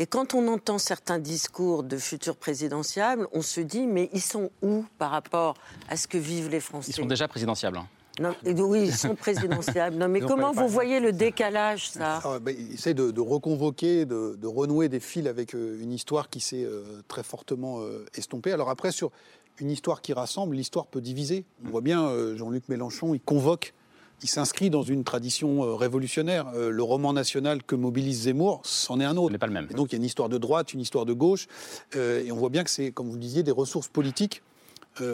[0.00, 4.50] Et quand on entend certains discours de futurs présidentiables, on se dit mais ils sont
[4.62, 5.54] où par rapport
[5.88, 6.92] à ce que vivent les Français?
[6.92, 7.78] Ils sont déjà présidentiables.
[7.78, 7.88] Hein.
[8.20, 9.96] Non, oui, ils sont présidentiables.
[9.96, 12.20] Non, mais comment vous voyez le décalage, ça?
[12.24, 16.40] Ah, ben, Il essaie de, reconvoquer, de, renouer des fils avec euh, une histoire qui
[16.40, 18.52] s'est euh, très fortement euh, estompée.
[18.52, 19.10] Alors après, sur
[19.60, 21.44] une histoire qui rassemble, l'histoire peut diviser.
[21.64, 23.74] On voit bien Jean-Luc Mélenchon, il convoque
[24.22, 26.46] il s'inscrit dans une tradition euh, révolutionnaire.
[26.54, 29.32] Euh, le roman national que mobilise Zemmour, c'en est un autre.
[29.32, 29.68] n'est pas le même.
[29.68, 31.46] donc il y a une histoire de droite, une histoire de gauche,
[31.96, 34.42] euh, et on voit bien que c'est, comme vous le disiez, des ressources politiques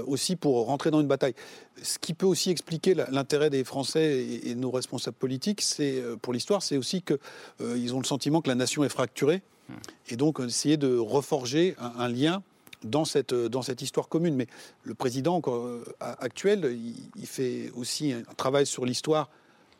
[0.06, 1.34] aussi pour rentrer dans une bataille.
[1.82, 6.32] Ce qui peut aussi expliquer l'intérêt des Français et, de nos responsables politiques, c'est pour
[6.32, 9.74] l'histoire, c'est aussi qu'ils ont le sentiment que la nation est fracturée, hmm.
[10.08, 12.42] et donc essayer de reforger un lien
[12.84, 14.34] dans cette, euh, dans cette histoire commune.
[14.34, 14.46] Mais
[14.82, 16.78] le président euh, actuel,
[17.16, 19.28] il, fait aussi un travail sur l'histoire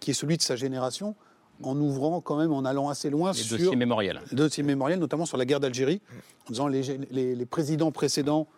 [0.00, 1.14] qui est celui de sa génération,
[1.62, 4.20] en ouvrant quand même, en allant assez loin les sur dossiers mémoriels.
[4.30, 6.00] Les dossiers mémoriels, notamment sur la guerre d'Algérie,
[6.48, 8.48] en disant les, les, les présidents précédents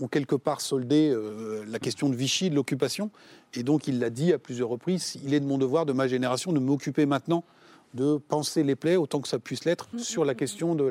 [0.00, 3.10] ont quelque part soldé euh, la question de Vichy, de l'occupation.
[3.54, 6.08] Et donc il l'a dit à plusieurs reprises, il est de mon devoir, de ma
[6.08, 7.44] génération, de m'occuper maintenant
[7.94, 10.84] de penser les plaies autant que ça puisse l'être sur la question de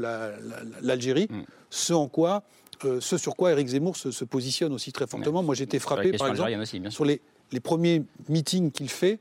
[0.81, 1.27] l'Algérie,
[1.69, 2.43] ce en quoi
[2.85, 5.43] euh, ce sur quoi Éric Zemmour se, positionne aussi très fortement.
[5.43, 7.21] Moi, j'étais frappé, par exemple, sur les,
[7.61, 9.19] premiers meetings qu'il fait.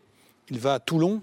[0.51, 1.21] Il va à Toulon,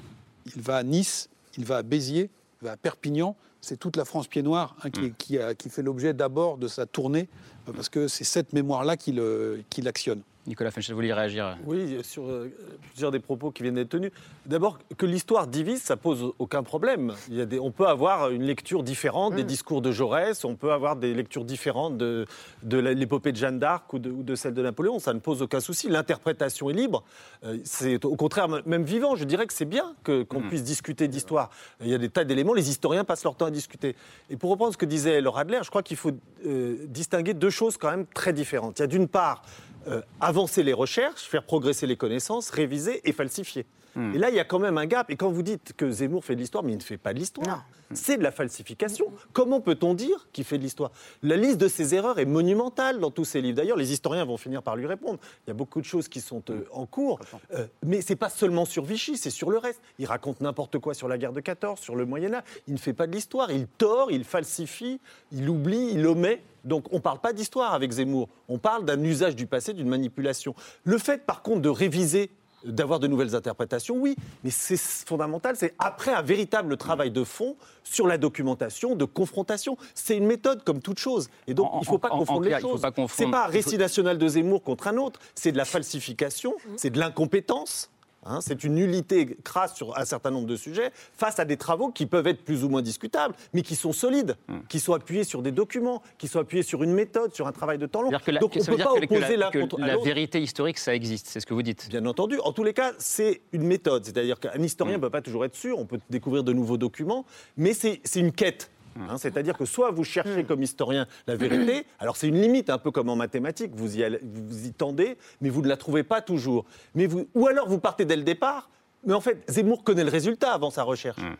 [0.55, 2.29] il va à Nice, il va à Béziers,
[2.61, 3.35] il va à Perpignan.
[3.59, 5.11] C'est toute la France pied noir hein, mm.
[5.17, 7.27] qui, qui, fait l'objet d'abord de sa tournée,
[7.67, 10.21] euh, parce que c'est cette mémoire-là qu'il euh, actionne.
[10.47, 12.51] Nicolas Fenchel, vous vouliez réagir Oui, sur euh,
[12.91, 14.11] plusieurs des propos qui viennent d'être tenus.
[14.45, 17.13] D'abord, que l'histoire divise, ça pose aucun problème.
[17.29, 19.47] Il y a des, on peut avoir une lecture différente des mm.
[19.47, 22.25] discours de Jaurès, on peut avoir des lectures différentes de,
[22.63, 25.89] de l'épopée de Jeanne d'Arc ou de, celle de Napoléon, ça ne pose aucun souci.
[25.89, 27.03] L'interprétation est libre.
[27.43, 29.15] Euh, c'est au contraire même vivant.
[29.15, 30.49] Je dirais que c'est bien qu'on mm.
[30.49, 31.51] puisse discuter d'histoire.
[31.81, 33.95] Il y a des tas d'éléments, les historiens passent leur temps à discuter.
[34.29, 36.11] Et pour reprendre ce que disait Laura Adler, je crois qu'il faut
[36.45, 38.79] euh, distinguer deux choses quand même très différentes.
[38.79, 39.43] Il y a d'une part
[39.87, 43.65] euh, avancer les recherches, faire progresser les connaissances, réviser et falsifier.
[43.95, 44.15] Hmm.
[44.15, 45.09] Et là, il y a quand même un gap.
[45.09, 47.19] Et quand vous dites que Zemmour fait de l'histoire, mais il ne fait pas de
[47.19, 47.65] l'histoire.
[47.93, 49.11] C'est de la falsification.
[49.33, 50.91] Comment peut-on dire qu'il fait de l'histoire?
[51.23, 53.57] La liste de ses erreurs est monumentale dans tous ses livres.
[53.57, 55.19] D'ailleurs, les historiens vont finir par lui répondre.
[55.45, 57.19] Il y a beaucoup de choses qui sont euh, en cours.
[57.53, 59.81] Euh, mais c'est pas seulement sur Vichy, c'est sur le reste.
[59.99, 62.43] Il raconte n'importe quoi sur la guerre de 14, sur le Moyen-Âge.
[62.67, 63.51] Il ne fait pas de l'histoire.
[63.51, 64.99] Il tord, il falsifie,
[65.31, 66.41] il oublie, il omet.
[66.63, 69.89] Donc on ne parle pas d'histoire avec Zemmour, on parle d'un usage du passé, d'une
[69.89, 70.55] manipulation.
[70.83, 72.31] Le fait par contre de réviser
[72.63, 77.55] d'avoir de nouvelles interprétations, oui, mais c'est fondamental, c'est après un véritable travail de fond
[77.83, 79.77] sur la documentation, de confrontation.
[79.95, 81.29] C'est une méthode comme toute chose.
[81.47, 82.81] Et donc, il ne faut pas confondre les choses.
[82.81, 86.53] Ce n'est pas un récit national de Zemmour contre un autre, c'est de la falsification,
[86.77, 87.89] c'est de l'incompétence.
[88.23, 91.89] Hein, c'est une nullité crasse sur un certain nombre de sujets face à des travaux
[91.89, 94.59] qui peuvent être plus ou moins discutables, mais qui sont solides, hmm.
[94.69, 97.79] qui sont appuyés sur des documents, qui sont appuyés sur une méthode, sur un travail
[97.79, 98.11] de temps long.
[98.11, 101.55] Donc on ne peut pas opposer contre La vérité historique, ça existe, c'est ce que
[101.55, 101.89] vous dites.
[101.89, 102.37] Bien entendu.
[102.43, 104.05] En tous les cas, c'est une méthode.
[104.05, 105.01] C'est-à-dire qu'un historien ne hmm.
[105.01, 107.25] peut pas toujours être sûr, on peut découvrir de nouveaux documents,
[107.57, 108.69] mais c'est une quête.
[108.99, 112.77] Hein, c'est-à-dire que soit vous cherchez comme historien la vérité, alors c'est une limite, un
[112.77, 116.21] peu comme en mathématiques, vous y, vous y tendez, mais vous ne la trouvez pas
[116.21, 116.65] toujours.
[116.95, 118.69] Mais vous, ou alors vous partez dès le départ,
[119.03, 121.17] mais en fait, Zemmour connaît le résultat avant sa recherche.
[121.17, 121.35] Hmm.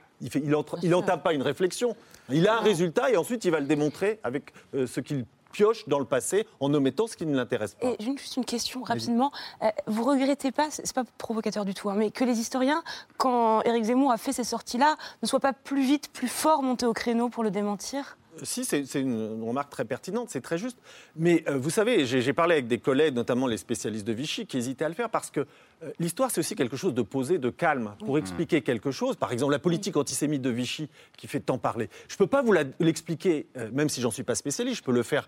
[0.84, 1.96] Il n'entame pas une réflexion.
[2.30, 5.88] Il a un résultat et ensuite il va le démontrer avec euh, ce qu'il pioche
[5.88, 7.88] dans le passé en omettant ce qui ne l'intéresse pas.
[7.88, 9.32] Et juste une question rapidement.
[9.62, 12.84] Euh, vous regrettez pas, c'est pas provocateur du tout, hein, mais que les historiens,
[13.18, 16.86] quand Éric Zemmour a fait ces sorties-là, ne soient pas plus vite, plus fort montés
[16.86, 18.18] au créneau pour le démentir?
[18.44, 20.78] Si, c'est une remarque très pertinente, c'est très juste.
[21.16, 24.58] Mais euh, vous savez, j'ai parlé avec des collègues, notamment les spécialistes de Vichy, qui
[24.58, 27.50] hésitaient à le faire parce que euh, l'histoire, c'est aussi quelque chose de posé, de
[27.50, 29.16] calme, pour expliquer quelque chose.
[29.16, 31.90] Par exemple, la politique antisémite de Vichy, qui fait tant parler.
[32.08, 34.92] Je ne peux pas vous l'expliquer, euh, même si j'en suis pas spécialiste, je peux
[34.92, 35.28] le faire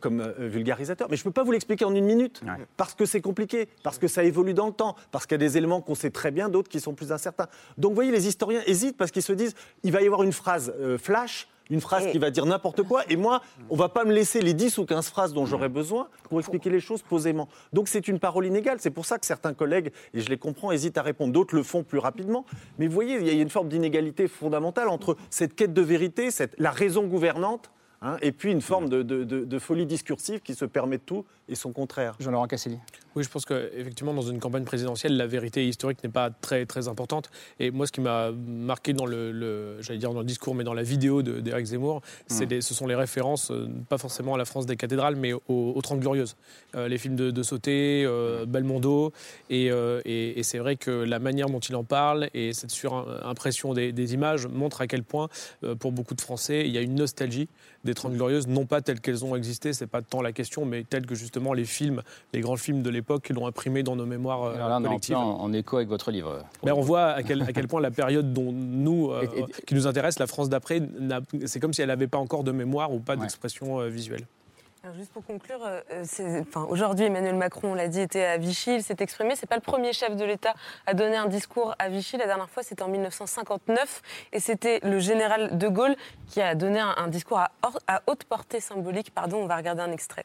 [0.00, 2.42] comme vulgarisateur, mais je ne peux pas vous l'expliquer en une minute,
[2.76, 5.46] parce que c'est compliqué, parce que ça évolue dans le temps, parce qu'il y a
[5.46, 7.48] des éléments qu'on sait très bien, d'autres qui sont plus incertains.
[7.78, 10.32] Donc, vous voyez, les historiens hésitent parce qu'ils se disent, il va y avoir une
[10.32, 13.02] phrase flash une phrase qui va dire n'importe quoi.
[13.08, 16.08] Et moi, on va pas me laisser les 10 ou 15 phrases dont j'aurais besoin
[16.24, 17.48] pour expliquer les choses posément.
[17.72, 18.78] Donc c'est une parole inégale.
[18.80, 21.32] C'est pour ça que certains collègues, et je les comprends, hésitent à répondre.
[21.32, 22.44] D'autres le font plus rapidement.
[22.78, 26.30] Mais vous voyez, il y a une forme d'inégalité fondamentale entre cette quête de vérité,
[26.30, 27.70] cette, la raison gouvernante,
[28.02, 31.54] hein, et puis une forme de, de, folie discursive qui se permet de tout et
[31.54, 32.14] son contraire.
[32.20, 32.78] Jean-Laurent Casselli.
[33.16, 36.86] Oui, je pense qu'effectivement, dans une campagne présidentielle, la vérité historique n'est pas très, très
[36.86, 37.28] importante.
[37.58, 40.74] Et moi, ce qui m'a marqué dans le, j'allais dire dans le discours, mais dans
[40.74, 42.60] la vidéo d'Éric Zemmour, mmh.
[42.60, 45.82] ce sont les références, euh, pas forcément à la France des cathédrales, mais aux, aux
[45.82, 46.36] Trente Glorieuses.
[46.76, 49.12] Euh, les films de, de Sauté, euh, Belmondo.
[49.48, 49.70] Et,
[50.04, 54.14] et, c'est vrai que la manière dont il en parle et cette surimpression des, des
[54.14, 55.28] images montre à quel point,
[55.78, 57.48] pour beaucoup de Français, il y a une nostalgie
[57.84, 60.84] des Trente Glorieuses, non pas telles qu'elles ont existé, c'est pas tant la question, mais
[60.84, 64.06] telles que justement les films, les grands films de l'époque qui l'ont imprimé dans nos
[64.06, 65.16] mémoires euh, là, collectives.
[65.16, 66.44] En, en, écho avec votre livre.
[66.64, 69.26] Mais on voit à quel, à quel, point la période dont nous, euh,
[69.66, 70.80] qui nous intéresse, la France d'après,
[71.46, 74.26] c'est comme si elle n'avait pas encore de mémoire ou pas d'expression euh, visuelle.
[74.82, 75.60] Alors juste pour conclure,
[76.00, 79.36] enfin, aujourd'hui Emmanuel Macron, on l'a dit, était à Vichy, il s'est exprimé.
[79.36, 80.54] C'est pas le premier chef de l'État
[80.86, 82.16] à donner un discours à Vichy.
[82.16, 84.00] La dernière fois, c'était en 1959,
[84.32, 85.96] et c'était le général de Gaulle
[86.28, 87.50] qui a donné un, discours à,
[87.88, 89.12] à, haute portée symbolique.
[89.14, 90.24] Pardon, on va regarder un extrait.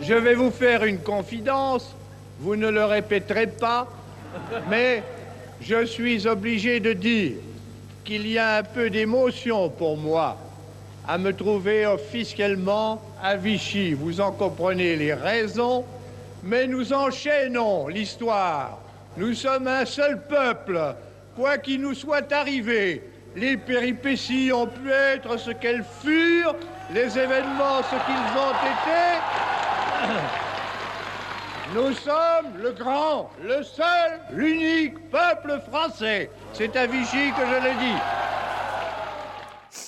[0.00, 1.94] Je vais vous faire une confidence,
[2.38, 3.88] vous ne le répéterez pas,
[4.70, 5.02] mais
[5.60, 7.32] je suis obligé de dire
[8.04, 10.36] qu'il y a un peu d'émotion pour moi
[11.06, 13.94] à me trouver officiellement à Vichy.
[13.94, 15.84] Vous en comprenez les raisons,
[16.44, 18.78] mais nous enchaînons l'histoire.
[19.16, 20.80] Nous sommes un seul peuple,
[21.34, 23.02] quoi qu'il nous soit arrivé.
[23.34, 26.54] Les péripéties ont pu être ce qu'elles furent,
[26.94, 29.47] les événements ce qu'ils ont été,
[31.74, 36.30] nous sommes le grand, le seul, l'unique peuple français.
[36.52, 37.98] C'est à Vichy que je l'ai dit.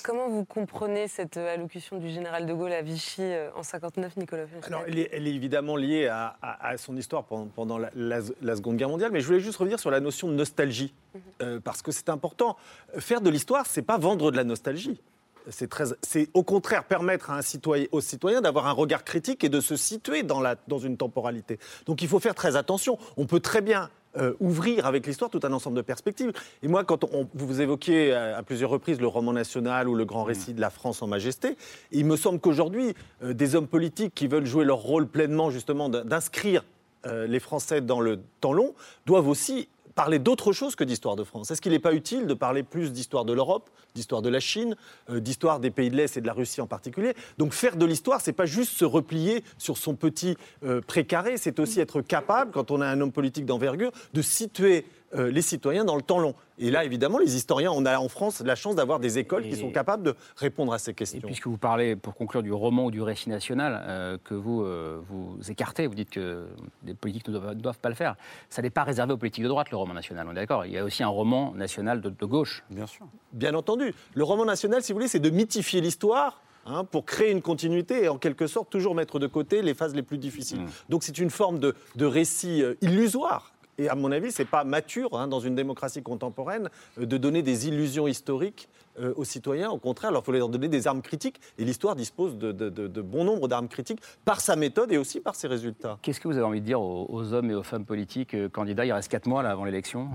[0.04, 4.16] Comment vous comprenez cette euh, allocution du général de Gaulle à Vichy euh, en 59,
[4.16, 8.20] Nicolas Alors, elle, est, évidemment liée à, son histoire pendant, la,
[8.56, 11.20] Seconde Guerre mondiale, mais je voulais juste revenir sur la notion de nostalgie, mhm.
[11.42, 12.56] euh, parce que c'est important.
[12.98, 15.00] Faire de l'histoire, c'est pas vendre de la nostalgie
[15.48, 19.60] c'est au contraire permettre à un citoyen, aux citoyens d'avoir un regard critique et de
[19.60, 21.58] se situer dans, la, dans une temporalité.
[21.86, 22.98] Donc il faut faire très attention.
[23.16, 26.32] On peut très bien euh, ouvrir avec l'histoire tout un ensemble de perspectives.
[26.64, 30.52] Et moi, quand vous évoquiez à, plusieurs reprises le roman national ou le grand récit
[30.52, 31.56] de la France en majesté,
[31.92, 35.88] il me semble qu'aujourd'hui, euh, des hommes politiques qui veulent jouer leur rôle pleinement, justement,
[35.88, 36.64] d'inscrire
[37.06, 38.74] euh, les Français dans le temps long,
[39.06, 39.68] doivent aussi
[40.00, 41.50] parler d'autre chose que d'histoire de France.
[41.50, 44.74] Est-ce qu'il n'est pas utile de parler plus d'histoire de l'Europe, d'histoire de la Chine,
[45.10, 47.12] euh, d'histoire des pays de l'Est et de la Russie en particulier?
[47.36, 51.60] Donc faire de l'histoire, c'est pas juste se replier sur son petit euh, précaré, c'est
[51.60, 55.84] aussi être capable, quand on a un homme politique d'envergure, de situer euh, les citoyens
[55.84, 56.34] dans le temps long.
[56.58, 59.56] Et là, évidemment, les historiens, on a en France la chance d'avoir des écoles qui
[59.56, 61.18] sont capables de répondre à ces questions.
[61.18, 64.62] Et puisque vous parlez, pour conclure, du roman ou du récit national, euh, que vous
[64.62, 66.46] euh, vous écartez, vous dites que
[66.84, 68.14] les politiques ne doivent, pas le faire,
[68.50, 70.72] ça n'est pas réservé aux politiques de droite, le roman national, on est d'accord Il
[70.72, 72.62] y a aussi un roman national de, gauche.
[72.70, 73.06] Bien sûr.
[73.32, 73.94] Bien entendu.
[74.14, 78.04] Le roman national, si vous voulez, c'est de mythifier l'histoire Hein, pour créer une continuité
[78.04, 80.60] et en quelque sorte toujours mettre de côté les phases les plus difficiles.
[80.60, 80.68] Mmh.
[80.90, 83.50] Donc c'est une forme de, de récit illusoire
[83.80, 86.68] et à mon avis, ce n'est pas mature hein, dans une démocratie contemporaine
[86.98, 88.68] euh, de donner des illusions historiques
[89.00, 89.70] euh, aux citoyens.
[89.70, 91.40] Au contraire, il faut leur donner des armes critiques.
[91.58, 95.48] Et l'histoire dispose de, bon nombre d'armes critiques par sa méthode et aussi par ses
[95.48, 95.98] résultats.
[96.02, 98.84] Qu'est-ce que vous avez envie de dire aux, hommes et aux femmes politiques euh, candidats?
[98.84, 100.10] Il reste 4 mois là, avant l'élection.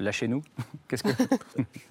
[0.00, 0.42] lâchez-nous.
[0.88, 1.10] Qu'est-ce que...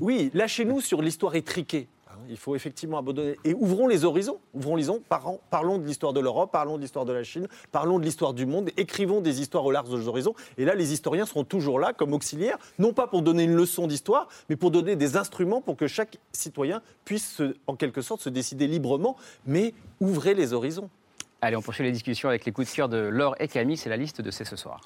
[0.01, 1.87] oui, lâchez-nous sur l'histoire étriquée.
[2.29, 3.37] Il faut effectivement abandonner.
[3.43, 4.39] Et ouvrons les horizons.
[4.53, 5.03] Ouvrons les horizons.
[5.49, 8.45] Parlons de l'histoire de l'Europe, parlons de l'histoire de la Chine, parlons de l'histoire du
[8.45, 8.69] monde.
[8.77, 10.35] Écrivons des histoires au large des horizons.
[10.57, 13.87] Et là, les historiens seront toujours là comme auxiliaires, non pas pour donner une leçon
[13.87, 18.29] d'histoire, mais pour donner des instruments pour que chaque citoyen puisse, en quelque sorte, se
[18.29, 19.17] décider librement.
[19.47, 20.89] Mais ouvrez les horizons.
[21.41, 23.77] Allez, on poursuit les discussions avec les coups de cœur de Laure et Camille.
[23.77, 24.81] C'est la liste de C'est ce soir.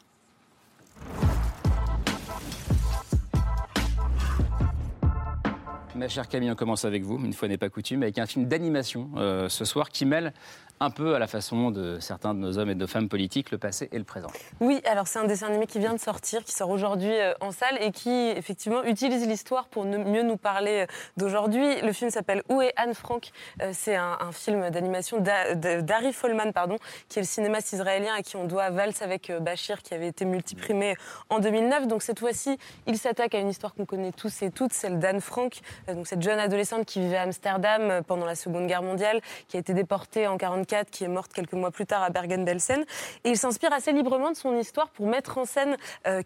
[5.96, 8.46] Ma chère Camille, on commence avec vous, une fois n'est pas coutume, avec un film
[8.46, 10.34] d'animation euh, ce soir qui mêle
[10.84, 13.52] un peu à la façon de certains de nos hommes et de nos femmes politiques,
[13.52, 14.28] le passé et le présent.
[14.60, 17.78] Oui, alors c'est un dessin animé qui vient de sortir, qui sort aujourd'hui en salle
[17.82, 20.86] et qui effectivement utilise l'histoire pour mieux nous parler
[21.18, 21.82] d'aujourd'hui.
[21.82, 23.32] Le film s'appelle Où est Anne Frank
[23.72, 26.78] C'est un, film d'animation d'Harry Folman, pardon,
[27.08, 30.26] qui est le cinéaste israélien à qui on doit Valse avec Bachir, qui avait été
[30.26, 30.96] multiprimé
[31.30, 31.88] en 2009.
[31.88, 32.58] Donc cette fois-ci,
[32.88, 36.22] il s'attaque à une histoire qu'on connaît tous et toutes, celle d'Anne Frank, donc cette
[36.22, 40.28] jeune adolescente qui vivait à Amsterdam pendant la Seconde Guerre mondiale, qui a été déportée
[40.28, 40.38] en
[40.74, 42.84] 44, qui est morte quelques mois plus tard à Bergen-Belsen.
[43.24, 45.78] Et il s'inspire assez librement de son histoire pour mettre en scène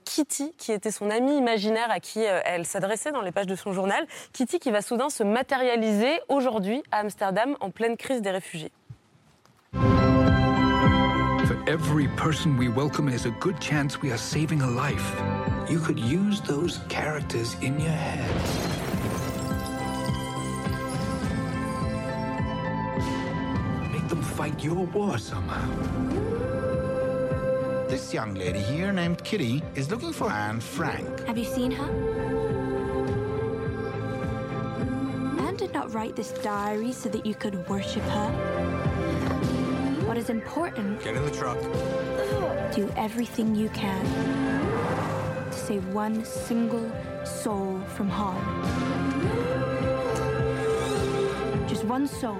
[0.05, 3.73] Kitty, qui était son amie imaginaire à qui elle s'adressait dans les pages de son
[3.73, 4.05] journal.
[4.33, 8.71] Kitty qui va soudain se matérialiser aujourd'hui à Amsterdam en pleine crise des réfugiés.
[11.67, 15.21] Every person we welcome is a good chance we are saving a life.
[15.69, 18.86] You could use those characters in your head.
[24.07, 25.67] Them fight your war somehow.
[27.89, 31.25] This young lady here named Kitty is looking for Anne Frank.
[31.27, 31.89] Have you seen her?
[35.45, 38.29] Anne did not write this diary so that you could worship her.
[40.05, 41.03] What is important?
[41.03, 41.59] Get in the truck.
[42.73, 44.05] Do everything you can
[45.51, 46.89] to save one single
[47.25, 48.86] soul from harm.
[51.87, 52.37] One soul.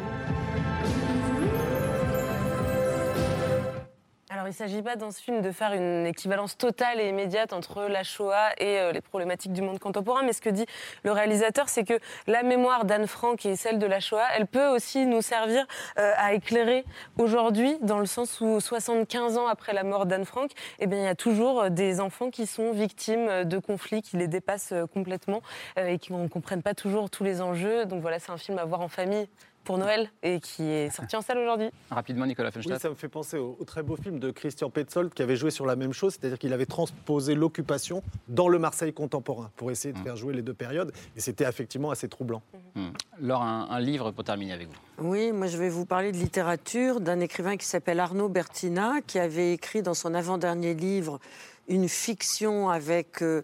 [4.47, 7.81] Il ne s'agit pas dans ce film de faire une équivalence totale et immédiate entre
[7.89, 10.65] la Shoah et euh, les problématiques du monde contemporain, mais ce que dit
[11.03, 14.67] le réalisateur, c'est que la mémoire d'Anne Frank et celle de la Shoah, elle peut
[14.67, 15.67] aussi nous servir
[15.99, 16.85] euh, à éclairer
[17.17, 21.03] aujourd'hui, dans le sens où 75 ans après la mort d'Anne Frank, eh bien, il
[21.03, 25.41] y a toujours euh, des enfants qui sont victimes de conflits qui les dépassent complètement
[25.75, 27.85] et qui ne comprennent pas toujours tous les enjeux.
[27.85, 29.27] Donc voilà, c'est un film à voir en famille
[29.67, 31.69] pour Noël et qui est sorti en salle aujourd'hui.
[31.91, 32.75] Rapidement, Nicolas Fenstadt.
[32.75, 35.51] Oui, ça me fait penser au, très beau film de Christian Petzold qui avait joué
[35.51, 39.93] sur la même chose, c'est-à-dire qu'il avait transposé l'occupation dans le Marseille contemporain pour essayer
[39.93, 40.03] de mm.
[40.03, 40.93] faire jouer les deux périodes.
[41.17, 42.41] Et c'était effectivement assez troublant.
[42.75, 42.87] Mmh.
[43.19, 45.05] Laure, un, livre pour terminer avec vous.
[45.05, 49.19] Oui, moi je vais vous parler de littérature d'un écrivain qui s'appelle Arnaud Bertina, qui
[49.19, 51.19] avait écrit dans son avant-dernier livre
[51.67, 53.21] une fiction avec.
[53.21, 53.43] Euh,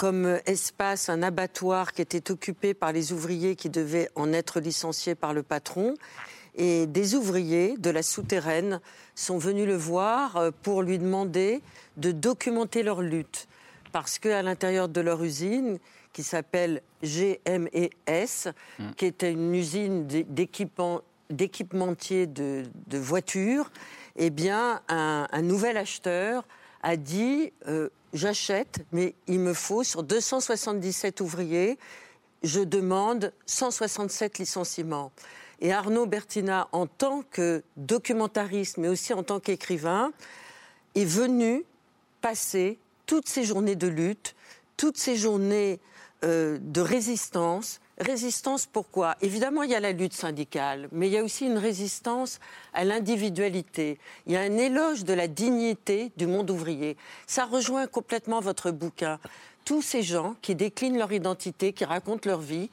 [0.00, 5.14] comme espace un abattoir qui était occupé par les ouvriers qui devaient en être licenciés
[5.14, 5.94] par le patron.
[6.54, 8.80] Et des ouvriers de la souterraine
[9.14, 11.60] sont venus le voir euh, pour lui demander
[11.98, 13.46] de documenter leur lutte.
[13.92, 15.78] Parce qu'à l'intérieur de leur usine,
[16.14, 18.90] qui s'appelle GMES, mmh.
[18.96, 20.06] qui était une usine
[21.28, 23.70] d'équipementier de, de, voitures,
[24.16, 26.46] eh bien, un, nouvel acheteur
[26.82, 31.78] a dit euh, j'achète, mais il me faut sur 277 ouvriers,
[32.42, 35.12] je demande 167 licenciements.
[35.60, 40.12] Et Arnaud Bertina, en tant que documentariste, mais aussi en tant qu'écrivain,
[40.94, 41.64] est venu
[42.20, 44.34] passer toutes ces journées de lutte,
[44.76, 45.80] toutes ces journées
[46.24, 49.14] euh, de résistance, Résistance pourquoi?
[49.20, 52.40] Évidemment, il y a la lutte syndicale, mais il y a aussi une résistance
[52.72, 53.98] à l'individualité.
[54.26, 56.96] Il y a un éloge de la dignité du monde ouvrier.
[57.26, 59.18] Ça rejoint complètement votre bouquin.
[59.66, 62.70] Tous ces gens qui déclinent leur identité, qui racontent leur vie,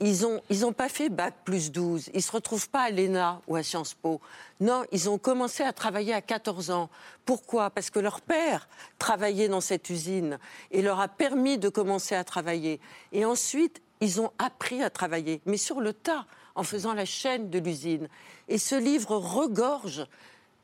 [0.00, 2.08] ils n'ont ils ont pas fait Bac plus 12.
[2.14, 4.22] Ils ne se retrouvent pas à l'ENA ou à Sciences Po.
[4.58, 6.88] Non, ils ont commencé à travailler à 14 ans.
[7.26, 7.68] Pourquoi?
[7.68, 8.68] Parce que leur père
[8.98, 10.38] travaillait dans cette usine
[10.70, 12.80] et leur a permis de commencer à travailler.
[13.12, 17.48] Et ensuite, ils ont appris à travailler, mais sur le tas, en faisant la chaîne
[17.48, 18.08] de l'usine.
[18.48, 20.04] Et ce livre regorge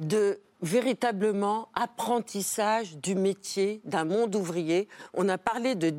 [0.01, 4.89] de véritablement apprentissage du métier d'un monde ouvrier.
[5.15, 5.93] On a parlé de, ah,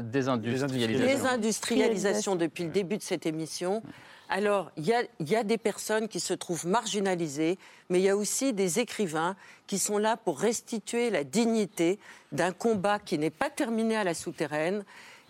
[0.00, 1.06] désindustrialisation.
[1.06, 3.82] désindustrialisation depuis le début de cette émission.
[4.28, 7.58] Alors, il y, a, des personnes qui se trouvent marginalisées,
[7.88, 9.36] mais il y a aussi des écrivains
[9.68, 12.00] qui sont là pour restituer la dignité
[12.32, 14.84] d'un combat qui n'est pas terminé à la souterraine.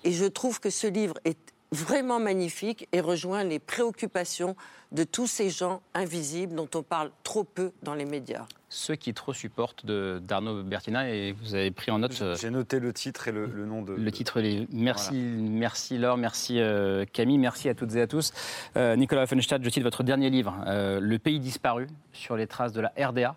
[0.04, 1.36] Et je trouve que ce livre est
[1.72, 4.56] vraiment magnifique et rejoint les préoccupations
[4.96, 8.46] de tous ces gens invisibles dont on parle trop peu dans les médias.
[8.68, 12.20] Ceux qui trop supportent d'Arnaud Bertina et vous avez pris en note.
[12.40, 13.92] J'ai noté le titre et le, nom de.
[13.92, 14.42] Le titre,
[14.72, 18.32] merci, merci Laure, merci euh, Camille, merci à toutes et à tous.
[18.76, 22.72] Euh, Nicolas Offenstadt, je cite votre dernier livre, euh, Le pays disparu, sur les traces
[22.72, 23.36] de la RDA.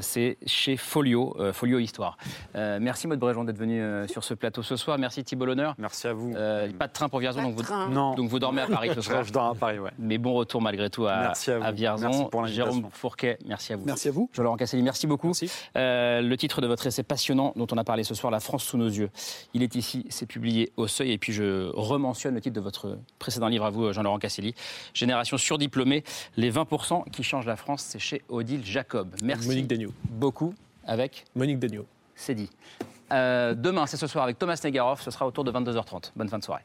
[0.00, 2.16] C'est chez Folio, Folio Histoire.
[2.54, 4.96] merci Maud Bréjon d'être venu sur ce plateau ce soir.
[4.96, 5.74] Merci Thibault L'Honneur.
[5.76, 6.32] Merci à vous.
[6.32, 9.24] pas de train pour Vierzon, donc, vous, donc vous dormez à Paris ce soir.
[9.24, 9.90] je dors à Paris, ouais.
[9.98, 12.28] Mais bon retour malgré tout à, à, Vierzon.
[12.46, 13.84] Jérôme Fourquet, merci à vous.
[13.86, 14.28] Merci à vous.
[14.34, 15.32] Jean-Laurent Casselli, merci beaucoup.
[15.76, 18.64] Euh, le titre de votre essai passionnant dont on a parlé ce soir, La France
[18.64, 19.08] sous nos yeux.
[19.54, 21.12] Il est ici, c'est publié au Seuil.
[21.12, 24.54] Et puis je rementionne le titre de votre précédent livre à vous, Jean-Laurent Casselli.
[24.92, 26.04] Génération surdiplômée,
[26.36, 29.14] les 20% qui changent la France, c'est chez Odile Jacob.
[29.22, 29.92] Merci Monique Degnaud.
[30.10, 30.52] beaucoup
[30.86, 31.86] avec Monique Degnaud.
[32.14, 32.50] C'est dit.
[33.10, 35.02] Euh, demain, c'est ce soir avec Thomas Negaroff.
[35.02, 36.12] Ce sera autour de 22h30.
[36.14, 36.64] Bonne fin de soirée.